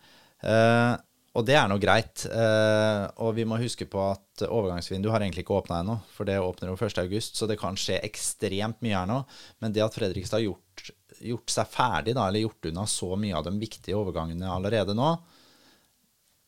[1.34, 2.24] Og det er nå greit.
[2.30, 6.38] Eh, Og vi må huske på at overgangsvinduet har egentlig ikke åpna ennå, for det
[6.38, 9.20] åpner jo 1.8, så det kan skje ekstremt mye her nå.
[9.62, 13.34] Men det at Fredrikstad har gjort, gjort seg ferdig, da, eller gjort unna så mye
[13.38, 15.16] av de viktige overgangene allerede nå,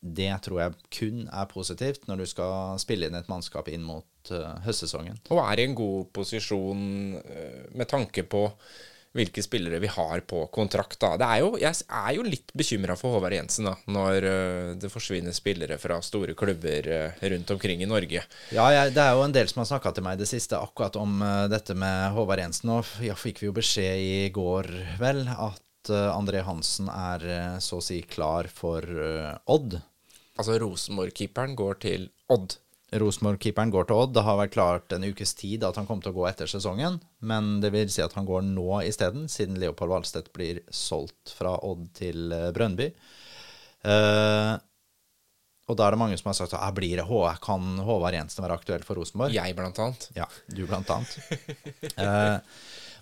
[0.07, 4.31] det tror jeg kun er positivt når du skal spille inn et mannskap inn mot
[4.31, 5.19] eh, høstsesongen.
[5.35, 6.85] Og er i en god posisjon
[7.25, 8.45] eh, med tanke på
[9.17, 10.99] hvilke spillere vi har på kontrakt.
[11.01, 11.15] da.
[11.21, 14.91] Det er jo, jeg er jo litt bekymra for Håvard Jensen da, når eh, det
[14.93, 18.25] forsvinner spillere fra store klubber eh, rundt omkring i Norge.
[18.55, 20.61] Ja, jeg, det er jo en del som har snakka til meg i det siste
[20.61, 22.75] akkurat om eh, dette med Håvard Jensen.
[22.77, 24.71] Og ja, fikk vi jo beskjed i går,
[25.03, 27.23] vel, at André Hansen er
[27.63, 28.83] så å si klar for
[29.55, 29.77] Odd.
[30.35, 32.57] Altså Rosenborg-keeperen går til Odd.
[32.95, 34.13] Rosenborg-keeperen går til Odd.
[34.15, 37.01] Det har vært klart en ukes tid at han kommer til å gå etter sesongen,
[37.27, 41.57] men det vil si at han går nå isteden, siden Leopold Valstedt blir solgt fra
[41.67, 42.55] Odd til Brønnby.
[42.57, 42.91] Brøndby.
[43.87, 44.55] Eh,
[45.67, 48.45] og da er det mange som har sagt at blir det H kan Håvard Jensen
[48.45, 49.35] være aktuell for Rosenborg?
[49.35, 50.09] Jeg, blant annet.
[50.15, 51.17] Ja, du blant annet.
[51.97, 52.39] Eh,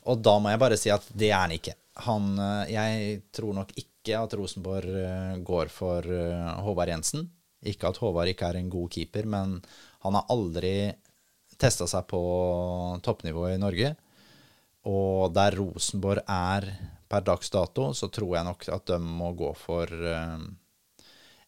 [0.05, 1.73] og da må jeg bare si at det er han ikke.
[2.05, 7.25] Han, eh, jeg tror nok ikke at Rosenborg eh, går for eh, Håvard Jensen.
[7.71, 9.59] Ikke at Håvard ikke er en god keeper, men
[10.05, 10.75] han har aldri
[11.61, 12.21] testa seg på
[13.05, 13.95] toppnivå i Norge.
[14.91, 16.69] Og der Rosenborg er
[17.09, 20.45] per dags dato, så tror jeg nok at de må gå for eh,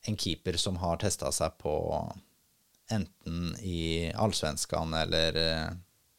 [0.06, 1.74] en keeper som har testa seg på
[2.92, 5.68] enten i Allsvenskan eller eh,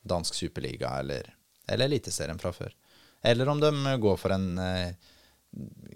[0.08, 1.34] dansk superliga eller,
[1.68, 2.72] Eliteserien fra før.
[3.22, 4.94] Eller om de går for en eh,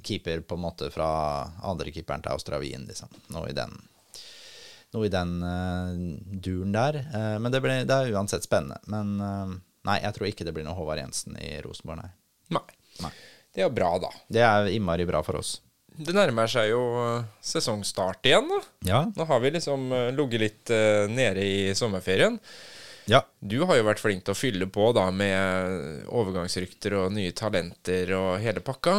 [0.03, 1.11] keeper på en måte fra
[1.63, 3.11] andrekeeperen til Australien, liksom.
[3.31, 3.71] Noe i den,
[4.95, 5.91] noe i den eh,
[6.43, 7.01] duren der.
[7.13, 8.79] Eh, men det, blir, det er uansett spennende.
[8.91, 12.11] Men eh, nei, jeg tror ikke det blir noe Håvard Jensen i Rosenborg, nei.
[12.57, 12.65] Nei.
[13.05, 13.13] Nei.
[13.55, 14.11] Det er bra, da.
[14.31, 15.59] Det er innmari bra for oss.
[15.91, 16.81] Det nærmer seg jo
[17.43, 18.47] sesongstart igjen.
[18.47, 18.59] da.
[18.87, 19.01] Ja.
[19.15, 20.71] Nå har vi liksom ligget litt
[21.11, 22.37] nede i sommerferien.
[23.11, 23.19] Ja.
[23.43, 28.13] Du har jo vært flink til å fylle på da med overgangsrykter og nye talenter
[28.15, 28.95] og hele pakka.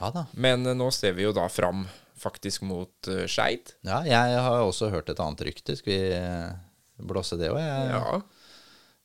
[0.00, 0.24] ja da.
[0.34, 1.84] Men nå ser vi jo da fram
[2.24, 3.74] faktisk mot uh, Skeid.
[3.86, 5.76] Ja, jeg har også hørt et annet rykte.
[5.78, 6.54] Skal vi eh,
[7.04, 7.60] blåse det òg?
[7.60, 8.20] Ja.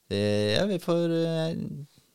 [0.10, 1.52] Ja, vi får eh,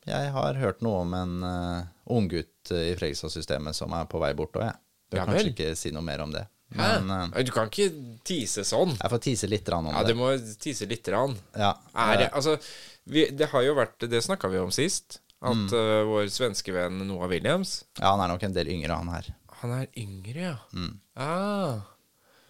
[0.09, 4.57] Jeg har hørt noe om en uh, unggutt i Fredrikstad-systemet som er på vei bort
[4.59, 4.80] òg, jeg.
[5.12, 6.42] Bør Ja kanskje ikke si noe mer om det.
[6.74, 7.44] Men Hæ?
[7.46, 7.90] Du kan ikke
[8.26, 8.96] tise sånn.
[8.98, 11.07] jeg får tise litt om Ja, du må tise litt.
[11.07, 12.57] Ja, Er det, altså,
[13.05, 15.20] vi, det har jo vært Det snakka vi om sist.
[15.44, 15.66] At Mm.
[15.76, 19.26] uh, vår svenske venn Noah Williams ja, han er nok en del yngre, han her.
[19.65, 20.57] Han er yngre, ja.
[20.77, 20.99] Mm.
[21.17, 21.81] Ah,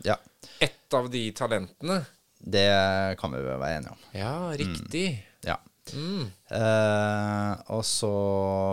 [0.03, 0.17] Ja,
[0.59, 2.01] ett av de talentene.
[2.39, 4.01] det kan vi vel være enige om.
[4.12, 5.25] Ja, riktig.
[5.47, 5.61] Ja.
[5.95, 6.27] Mm.
[6.51, 8.11] Eh, og så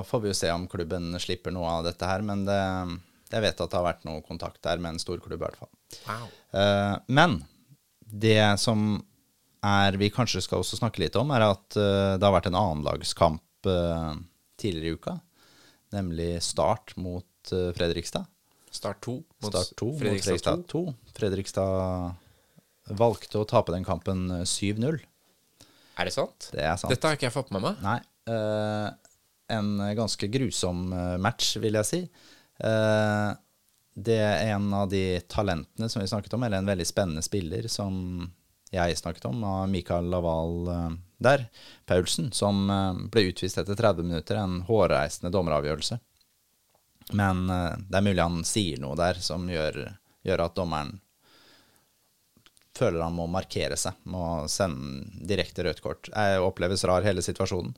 [0.09, 2.57] får vi jo se om klubben slipper noe av dette her, men det,
[3.29, 5.71] jeg vet at det har vært noe kontakt der med en storklubb i hvert fall.
[6.09, 6.27] Wow.
[6.57, 7.43] Eh, men
[8.01, 8.97] det som
[9.61, 12.57] er vi kanskje skal også snakke litt om, er at uh, det har vært en
[12.57, 14.15] annenlagskamp uh,
[14.57, 15.19] tidligere i uka,
[15.93, 18.27] nemlig Start mot eh, Fredrikstad.
[18.71, 19.13] Start 2
[19.43, 20.83] mot Start 2 mot Fredrikstad 2.
[20.93, 21.13] 2.
[21.17, 22.13] Fredrikstad
[23.01, 24.99] valgte å tape den kampen eh, 7-0.
[25.99, 26.49] Er det sant?
[26.53, 26.91] Det er sant.
[26.93, 27.81] Dette har ikke jeg fått med meg.
[27.83, 27.97] Nei.
[28.31, 28.89] eh,
[29.51, 31.99] en ganske grusom eh, match, vil jeg si.
[32.63, 33.31] Eh,
[34.01, 37.67] det er en av de talentene som vi snakket om, eller en veldig spennende spiller
[37.69, 37.97] som
[38.71, 41.43] jeg snakket om, av Mikael Laval eh, der,
[41.91, 44.39] Paulsen, som eh, ble utvist etter 30 minutter.
[44.39, 45.99] En hårreisende dommeravgjørelse.
[47.17, 49.83] Men eh, det er mulig han sier noe der som gjør,
[50.27, 50.99] gjør at dommeren
[52.77, 56.09] føler han må markere seg, må sende direkte rødt kort.
[56.09, 57.75] Jeg oppleves rar hele situasjonen.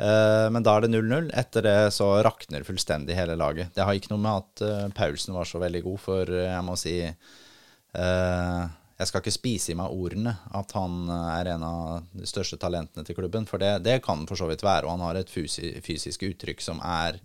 [0.00, 1.30] Eh, men da er det 0-0.
[1.38, 3.74] Etter det så rakner fullstendig hele laget.
[3.76, 6.78] Det har ikke noe med at eh, Paulsen var så veldig god, for jeg må
[6.80, 6.96] si
[7.90, 13.02] Jeg skal ikke spise i meg ordene at han er en av de største talentene
[13.02, 14.86] til klubben, for det, det kan for så vidt være.
[14.86, 17.18] Og han har et fysi fysisk uttrykk som er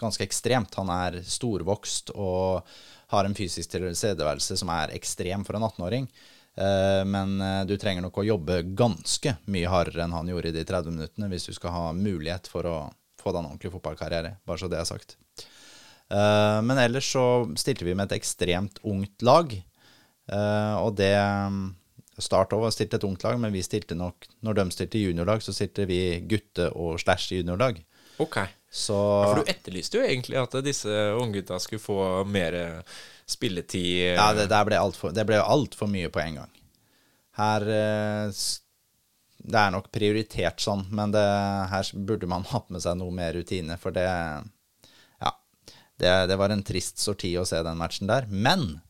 [0.00, 0.74] ganske ekstremt.
[0.78, 2.66] Han er storvokst og
[3.12, 6.08] har en fysisk tilstedeværelse som er ekstrem for en 18-åring.
[6.58, 10.58] Eh, Men eh, du trenger nok å jobbe ganske mye hardere enn han gjorde i
[10.58, 12.76] de 30 minuttene hvis du skal ha mulighet for å
[13.18, 15.16] få deg en ordentlig fotballkarriere, bare så det er sagt.
[16.10, 17.26] Eh, Men ellers så
[17.58, 19.58] stilte vi med et ekstremt ungt lag,
[20.28, 21.14] og det
[22.18, 25.54] Start òg stilte et ungt lag, men vi stilte nok Når de stilte juniorlag, så
[25.54, 27.78] stilte vi gutte- og stæsj juniorlag.
[28.18, 28.38] Ok.
[28.70, 32.82] Så Ja, for du etterlyste jo egentlig at disse unggutta skulle få mer
[33.28, 34.14] spilletid.
[34.18, 36.50] Ja, det det ble altfor alt ble mye på en gang.
[37.38, 38.30] Her eh,
[39.38, 41.22] Det er nok prioritert sånn, men det,
[41.70, 45.32] her burde man hatt med seg noe mer rutine, for det Ja.
[45.98, 48.26] Det, det var en trist sorti å se den matchen der.
[48.28, 48.80] Men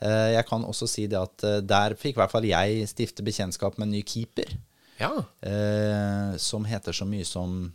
[0.00, 3.22] eh, jeg kan også si det at eh, der fikk i hvert fall jeg stifte
[3.24, 4.58] bekjentskap med en ny keeper,
[5.00, 5.12] Ja.
[5.40, 7.72] eh, som heter så mye som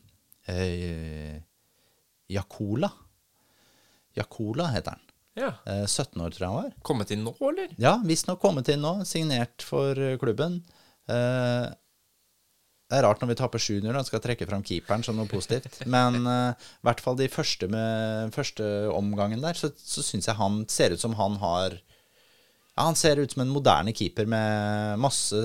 [0.54, 1.42] eh,
[2.28, 2.92] Jakola.
[4.18, 5.04] Jakola heter han.
[5.38, 5.52] ja.
[5.66, 6.72] Eh, 17 år, tror jeg han var.
[6.82, 7.74] Kommet inn nå, eller?
[7.82, 10.62] Ja, visstnok kommet inn nå, signert for eh, klubben.
[11.08, 11.68] Eh,
[12.88, 15.82] det er rart når vi taper 7-0 og skal trekke fram keeperen som noe positivt.
[15.96, 18.64] Men eh, i hvert fall de første, med, første
[18.96, 23.20] omgangen der, så, så syns jeg han ser ut som han har ja, Han ser
[23.20, 25.36] ut som en moderne keeper med masse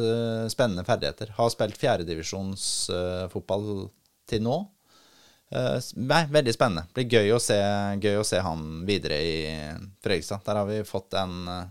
[0.53, 1.32] spennende ferdigheter.
[1.38, 3.90] Har spilt fjerdedivisjonsfotball uh,
[4.28, 4.59] til nå.
[5.53, 6.86] Eh, nei, veldig spennende.
[6.88, 7.59] Det Blir gøy å se,
[8.00, 9.34] gøy å se han videre i
[10.03, 10.40] Fredrikstad.
[10.46, 11.62] Der har vi fått en eh,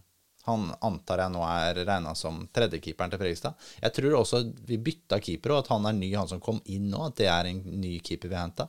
[0.45, 3.53] Han antar jeg nå er regna som tredjekeeperen til Fredrikstad.
[3.82, 6.88] Jeg tror også vi bytta keeper, og at han er ny, han som kom inn
[6.89, 7.03] nå.
[7.11, 8.65] At det er en ny keeper vi har henta.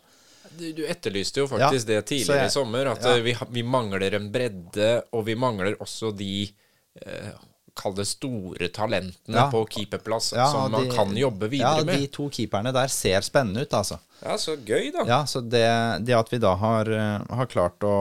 [0.53, 3.15] Du, du etterlyste jo faktisk Ja, det tidligere jeg- i sommer, at ja.
[3.17, 6.33] eh, vi, vi mangler en bredde, og vi mangler også de
[7.01, 7.31] eh,
[7.75, 9.47] Kall det store talentene Ja.
[9.51, 11.99] på keeperplass Ja, som man de- kan jobbe videre ja, med.
[12.01, 13.99] de to keeperne der ser spennende ut, altså.
[14.23, 15.05] Ja, så gøy, da.
[15.09, 15.65] Ja, så det,
[16.05, 17.95] det at vi da har, eh, har klart å,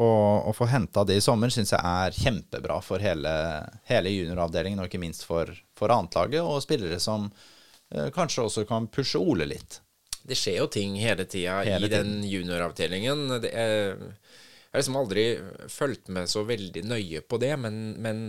[0.00, 0.08] å,
[0.50, 3.30] å få henta det i sommer, syns jeg er kjempebra for hele,
[3.90, 7.30] hele junioravdelingen, og ikke minst for, for annetlaget, og spillere som
[7.94, 9.80] eh, kanskje også kan pushe Ole litt.
[10.26, 13.40] Det skjer jo ting hele tida i i den junioravdelingen.
[13.40, 13.96] Det er,
[14.70, 15.24] jeg har liksom aldri
[15.66, 18.20] fulgt med så veldig nøye på det, men, men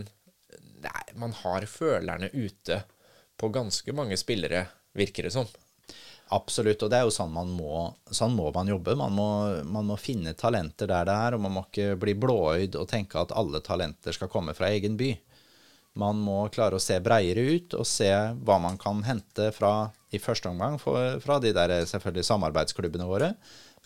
[0.81, 2.79] nei, man har følerne ute
[3.37, 4.63] på ganske mange spillere,
[4.97, 5.45] virker det som.
[6.33, 8.95] Absolutt, og det er jo sånn man må, sånn må man jobbe.
[8.97, 9.27] Man må,
[9.69, 13.21] man må finne talenter der det er, og man må ikke bli blåøyd og tenke
[13.21, 15.11] at alle talenter skal komme fra egen by.
[16.01, 18.09] Man må klare å se breiere ut og se
[18.41, 23.33] hva man kan hente fra, i første omgang for, fra de der selvfølgelig samarbeidsklubbene våre,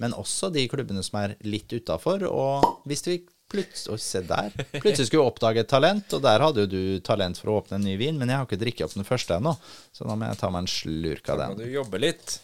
[0.03, 2.25] men også de klubbene som er litt utafor.
[2.27, 3.19] Og hvis vi
[3.51, 4.49] plutselig se der.
[4.81, 7.77] Plutselig skulle vi oppdage et talent, og der hadde jo du talent for å åpne
[7.77, 9.53] en ny vin, men jeg har ikke drikket opp den første ennå,
[9.93, 11.69] så nå må jeg ta meg en slurk av Da må den.
[11.69, 12.39] du jobbe litt.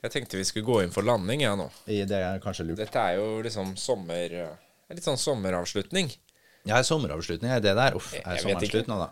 [0.00, 1.66] Jeg tenkte vi skulle gå inn for landing, jeg nå.
[1.84, 2.80] Det er kanskje lurt.
[2.80, 4.38] Dette er jo liksom sommer...
[4.90, 6.08] Litt sånn sommeravslutning.
[6.66, 7.94] Ja, sommeravslutning er det der.
[7.98, 9.10] Uff, er sommeravslutning nå, da?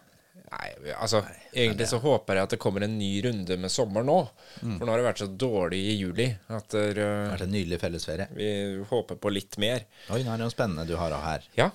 [0.48, 1.20] Nei, altså
[1.52, 4.16] Egentlig så håper jeg at det kommer en ny runde med sommer nå.
[4.62, 7.52] For nå har det vært så dårlig i juli at Det uh, har vært en
[7.52, 8.28] nydelig fellesferie.
[8.36, 8.48] vi
[8.88, 9.84] håper på litt mer.
[10.08, 11.46] Oi, nå er det noe spennende du har av her.
[11.58, 11.68] Ja.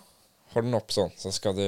[0.55, 1.67] Hold den opp sånn, så skal du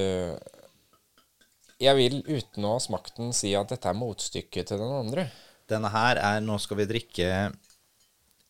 [1.82, 5.30] Jeg vil uten å ha smakt den si at dette er motstykket til den andre.
[5.70, 7.32] Denne her er Nå skal vi drikke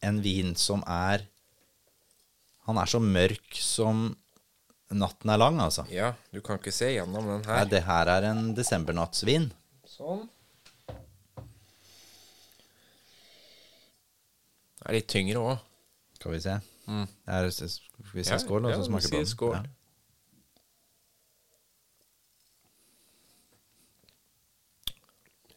[0.06, 1.28] en vin som er
[2.68, 4.14] Han er så mørk som
[4.94, 5.86] natten er lang, altså.
[5.92, 7.66] Ja, du kan ikke se gjennom den Nei, her.
[7.72, 9.50] det her er en desembernattsvin.
[9.90, 10.28] Sånn.
[14.86, 15.64] Det er litt tyngre òg.
[16.20, 16.58] Skal vi se.
[16.86, 17.08] Mm.
[17.34, 19.32] Er, skal vi se Ja, skål, og ja, så vi smake på den?
[19.32, 19.56] skål.
[19.58, 19.64] Ja.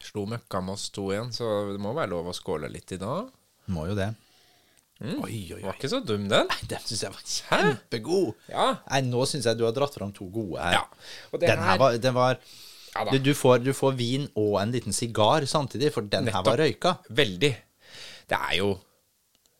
[0.09, 3.01] Slo møkka med oss to igjen, så det må være lov å skåle litt i
[3.01, 3.29] dag.
[3.75, 4.09] Må jo det.
[4.99, 5.21] Mm.
[5.23, 6.49] Oi, oi, Var ikke så dum, den.
[6.67, 8.33] Den syns jeg var kjempegod.
[8.51, 8.65] Ja.
[8.91, 10.81] Nei, nå syns jeg du har dratt fram to gode her.
[10.81, 10.83] ja.
[11.31, 12.41] Og den, Den her var, den var
[12.97, 16.43] Ja du, du, får, du får vin og en liten sigar samtidig, for den her
[16.43, 16.97] var røyka.
[17.15, 17.53] Veldig.
[18.29, 18.73] Det er jo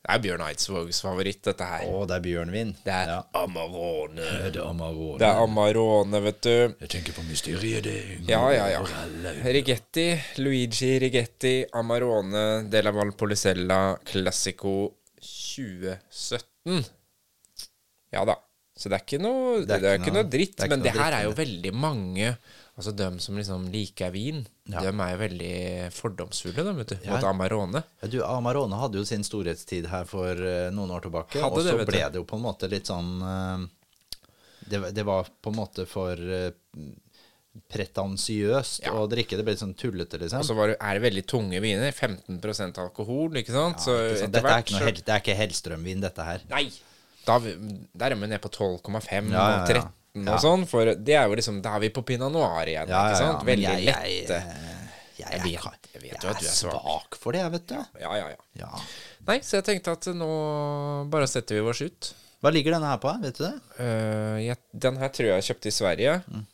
[0.09, 1.87] Det er Bjørn Eidsvågs favoritt, dette her.
[1.87, 2.75] Å, det er bjørnvin.
[2.83, 3.17] Det er ja.
[3.39, 4.29] Amarone.
[4.49, 5.19] Det er Amarone.
[5.21, 6.55] Det er Amarone, vet du.
[6.83, 7.99] Jeg tenker på mysteriet, det.
[8.31, 8.83] Ja, ja, ja.
[9.53, 10.09] Rigetti,
[10.43, 14.77] Luigi Rigetti, Amarone della Valpolicella Classico
[15.59, 16.85] 2017.
[18.15, 18.39] Ja da.
[18.79, 20.55] Så det er ikke noe, det er ikke noe, dritt.
[20.57, 22.33] det er men det her dritt, er jo veldig mange
[22.79, 24.79] Altså dem som liksom liker vin, Ja.
[24.87, 25.55] dem er jo veldig
[25.97, 26.97] fordomsfulle, da, vet du.
[27.03, 27.17] Ja.
[27.17, 27.81] Mot Amarone.
[28.05, 31.41] Ja, du, Amarone hadde jo sin storhetstid her for uh, noen år tilbake.
[31.43, 33.67] Hadde og det, så ble det jo på en måte litt sånn uh,
[34.63, 36.53] det, var- det var på en måte for uh,
[37.71, 38.93] pretensiøst Ja.
[38.93, 39.37] å drikke.
[39.37, 40.39] Det ble litt sånn tullete, liksom.
[40.41, 41.93] Og så var det, er det veldig tunge viner.
[41.93, 43.79] 15% alkohol, ikke sant?
[43.85, 44.33] så Ikke sant?
[44.33, 46.41] Dette er ikke, noe, det er ikke Hellstrøm-vin, dette her.
[46.51, 46.71] Nei!
[47.27, 47.57] Da, er
[47.95, 49.93] der er vi nede på 12,5 Ja, ja, og 13
[50.25, 50.33] Ja.
[50.35, 50.67] og sånn.
[50.67, 53.19] For det er jo liksom Da er vi på pinot noir igjen, Ja, ja, ikke
[53.19, 53.45] sant?
[53.47, 54.07] Veldig jeg, lette.
[54.09, 54.27] Jeg,
[55.19, 57.15] jeg, Jeg vet- jeg vet jeg jo at du er svak.
[57.19, 57.75] for det, vet du.
[58.01, 58.37] Ja, ja, ja.
[58.57, 58.71] Ja.
[59.27, 62.15] Nei, så jeg tenkte at nå bare setter vi oss ut.
[62.41, 63.61] Hva ligger denne her på, vet du det?
[63.81, 66.13] Uh, den her tror jeg jeg kjøpte i Sverige.
[66.31, 66.47] Mm.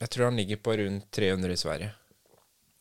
[0.00, 1.92] Jeg tror han ligger på rundt 300 i Sverige.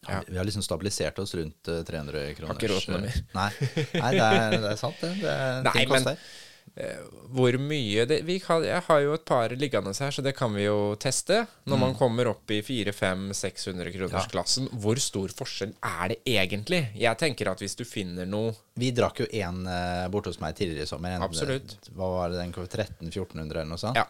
[0.07, 0.21] Ja.
[0.27, 2.53] Vi har liksom stabilisert oss rundt eh, 300 kroner.
[2.53, 3.21] Har ikke råd til noe mer.
[3.33, 3.51] Nei,
[3.95, 5.13] Nei det, er, det er sant, det.
[5.23, 6.27] det Nei, ting men- koster.
[6.75, 10.33] Eh, hvor mye det, vi kan, Jeg har jo et par liggende her, så det
[10.35, 11.45] kan vi jo teste.
[11.69, 16.81] Når man kommer opp i 400-500-600 kronersklassen, hvor stor forskjell er det egentlig?
[16.99, 20.57] Jeg tenker at hvis du finner noe Vi drakk jo en uh, borte hos meg
[20.57, 21.15] tidligere i sommer.
[21.15, 21.77] En, Absolutt.
[21.95, 24.01] Hva var det, den 1300-1400 eller noe sånt?
[24.01, 24.09] Ja.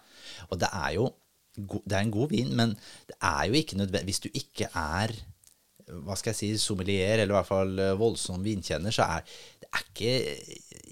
[0.50, 1.12] Og det er jo
[1.56, 2.76] det er en god vin, men
[3.10, 5.14] det er jo ikke nødvendig Hvis du ikke er
[5.86, 9.26] hva skal jeg si, sommelier, eller i hvert fall eh, voldsom vinkjenner, så er
[9.62, 10.14] det er ikke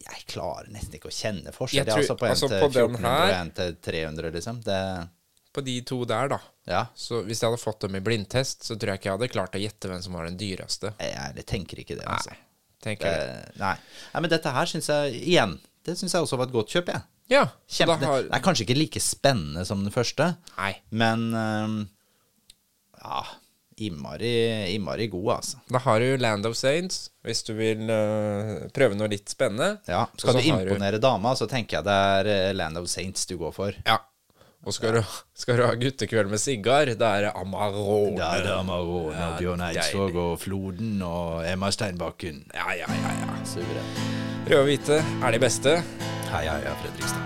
[0.03, 1.87] Jeg klarer nesten ikke å kjenne forskjell.
[1.87, 4.59] Tror- altså på en altså til på den 1400 og en til 300, liksom.
[4.67, 4.79] Det,
[5.53, 6.39] På de to der, da.
[6.69, 6.83] ja.
[6.93, 9.57] Så hvis jeg hadde fått dem i blindtest, så tror jeg ikke jeg hadde klart
[9.57, 10.93] å gjette hvem som var den dyreste.
[10.99, 12.35] Jeg, jeg tenker ikke det, altså.
[12.35, 12.39] Nei,
[12.85, 13.33] tenker jeg.
[13.33, 13.75] Det, nei.
[14.13, 16.93] nei, men dette her syns jeg igjen Det syns jeg også var et godt kjøp,
[16.93, 17.01] jeg.
[17.33, 20.73] Ja, Kjempe, det, har Det er kanskje ikke like spennende som den første, Nei.
[20.93, 21.79] men um,
[23.01, 23.23] ja
[23.81, 24.29] Innmari,
[24.75, 25.57] innmari god, altså.
[25.73, 29.79] Da har du Land of Saints, hvis du vil uh, prøve noe litt spennende.
[29.89, 33.33] Ja, Skal du imponere dama, så tenker jeg det er eh, Land of Saints du
[33.41, 33.79] går for.
[33.87, 33.97] Ja.
[34.63, 38.15] Og skal, du, skal du ha guttekveld med sigar, da er det Amarone.
[38.15, 42.45] Da er det Amarone Ja, og Bjørn Eidsvåg og Floden og Emma Steinbakken.
[42.55, 43.15] Ja, ja, ja.
[43.25, 43.35] ja.
[43.43, 43.93] Suveren.
[44.47, 45.79] Røde og hvite er de beste.
[46.33, 47.19] Hei, hei, hei, Fredrikstad.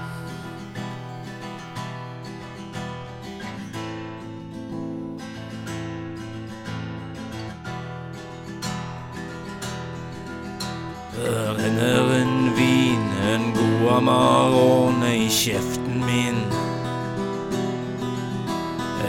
[11.57, 16.43] renner en vin, en god Amarone i kjeften min.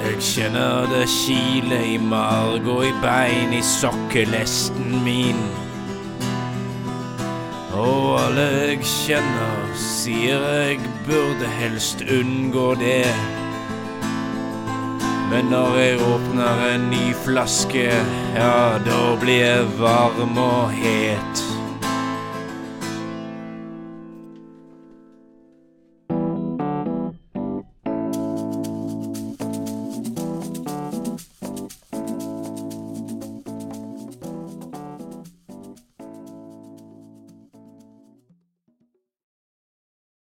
[0.05, 5.67] Jeg kjenner det kile i marg og i bein i sokkelesten min.
[7.78, 13.04] Og alle jeg kjenner, sier jeg burde helst unngå det.
[15.30, 17.90] Men når jeg åpner en ny flaske,
[18.34, 21.47] ja, da blir jeg varm og het.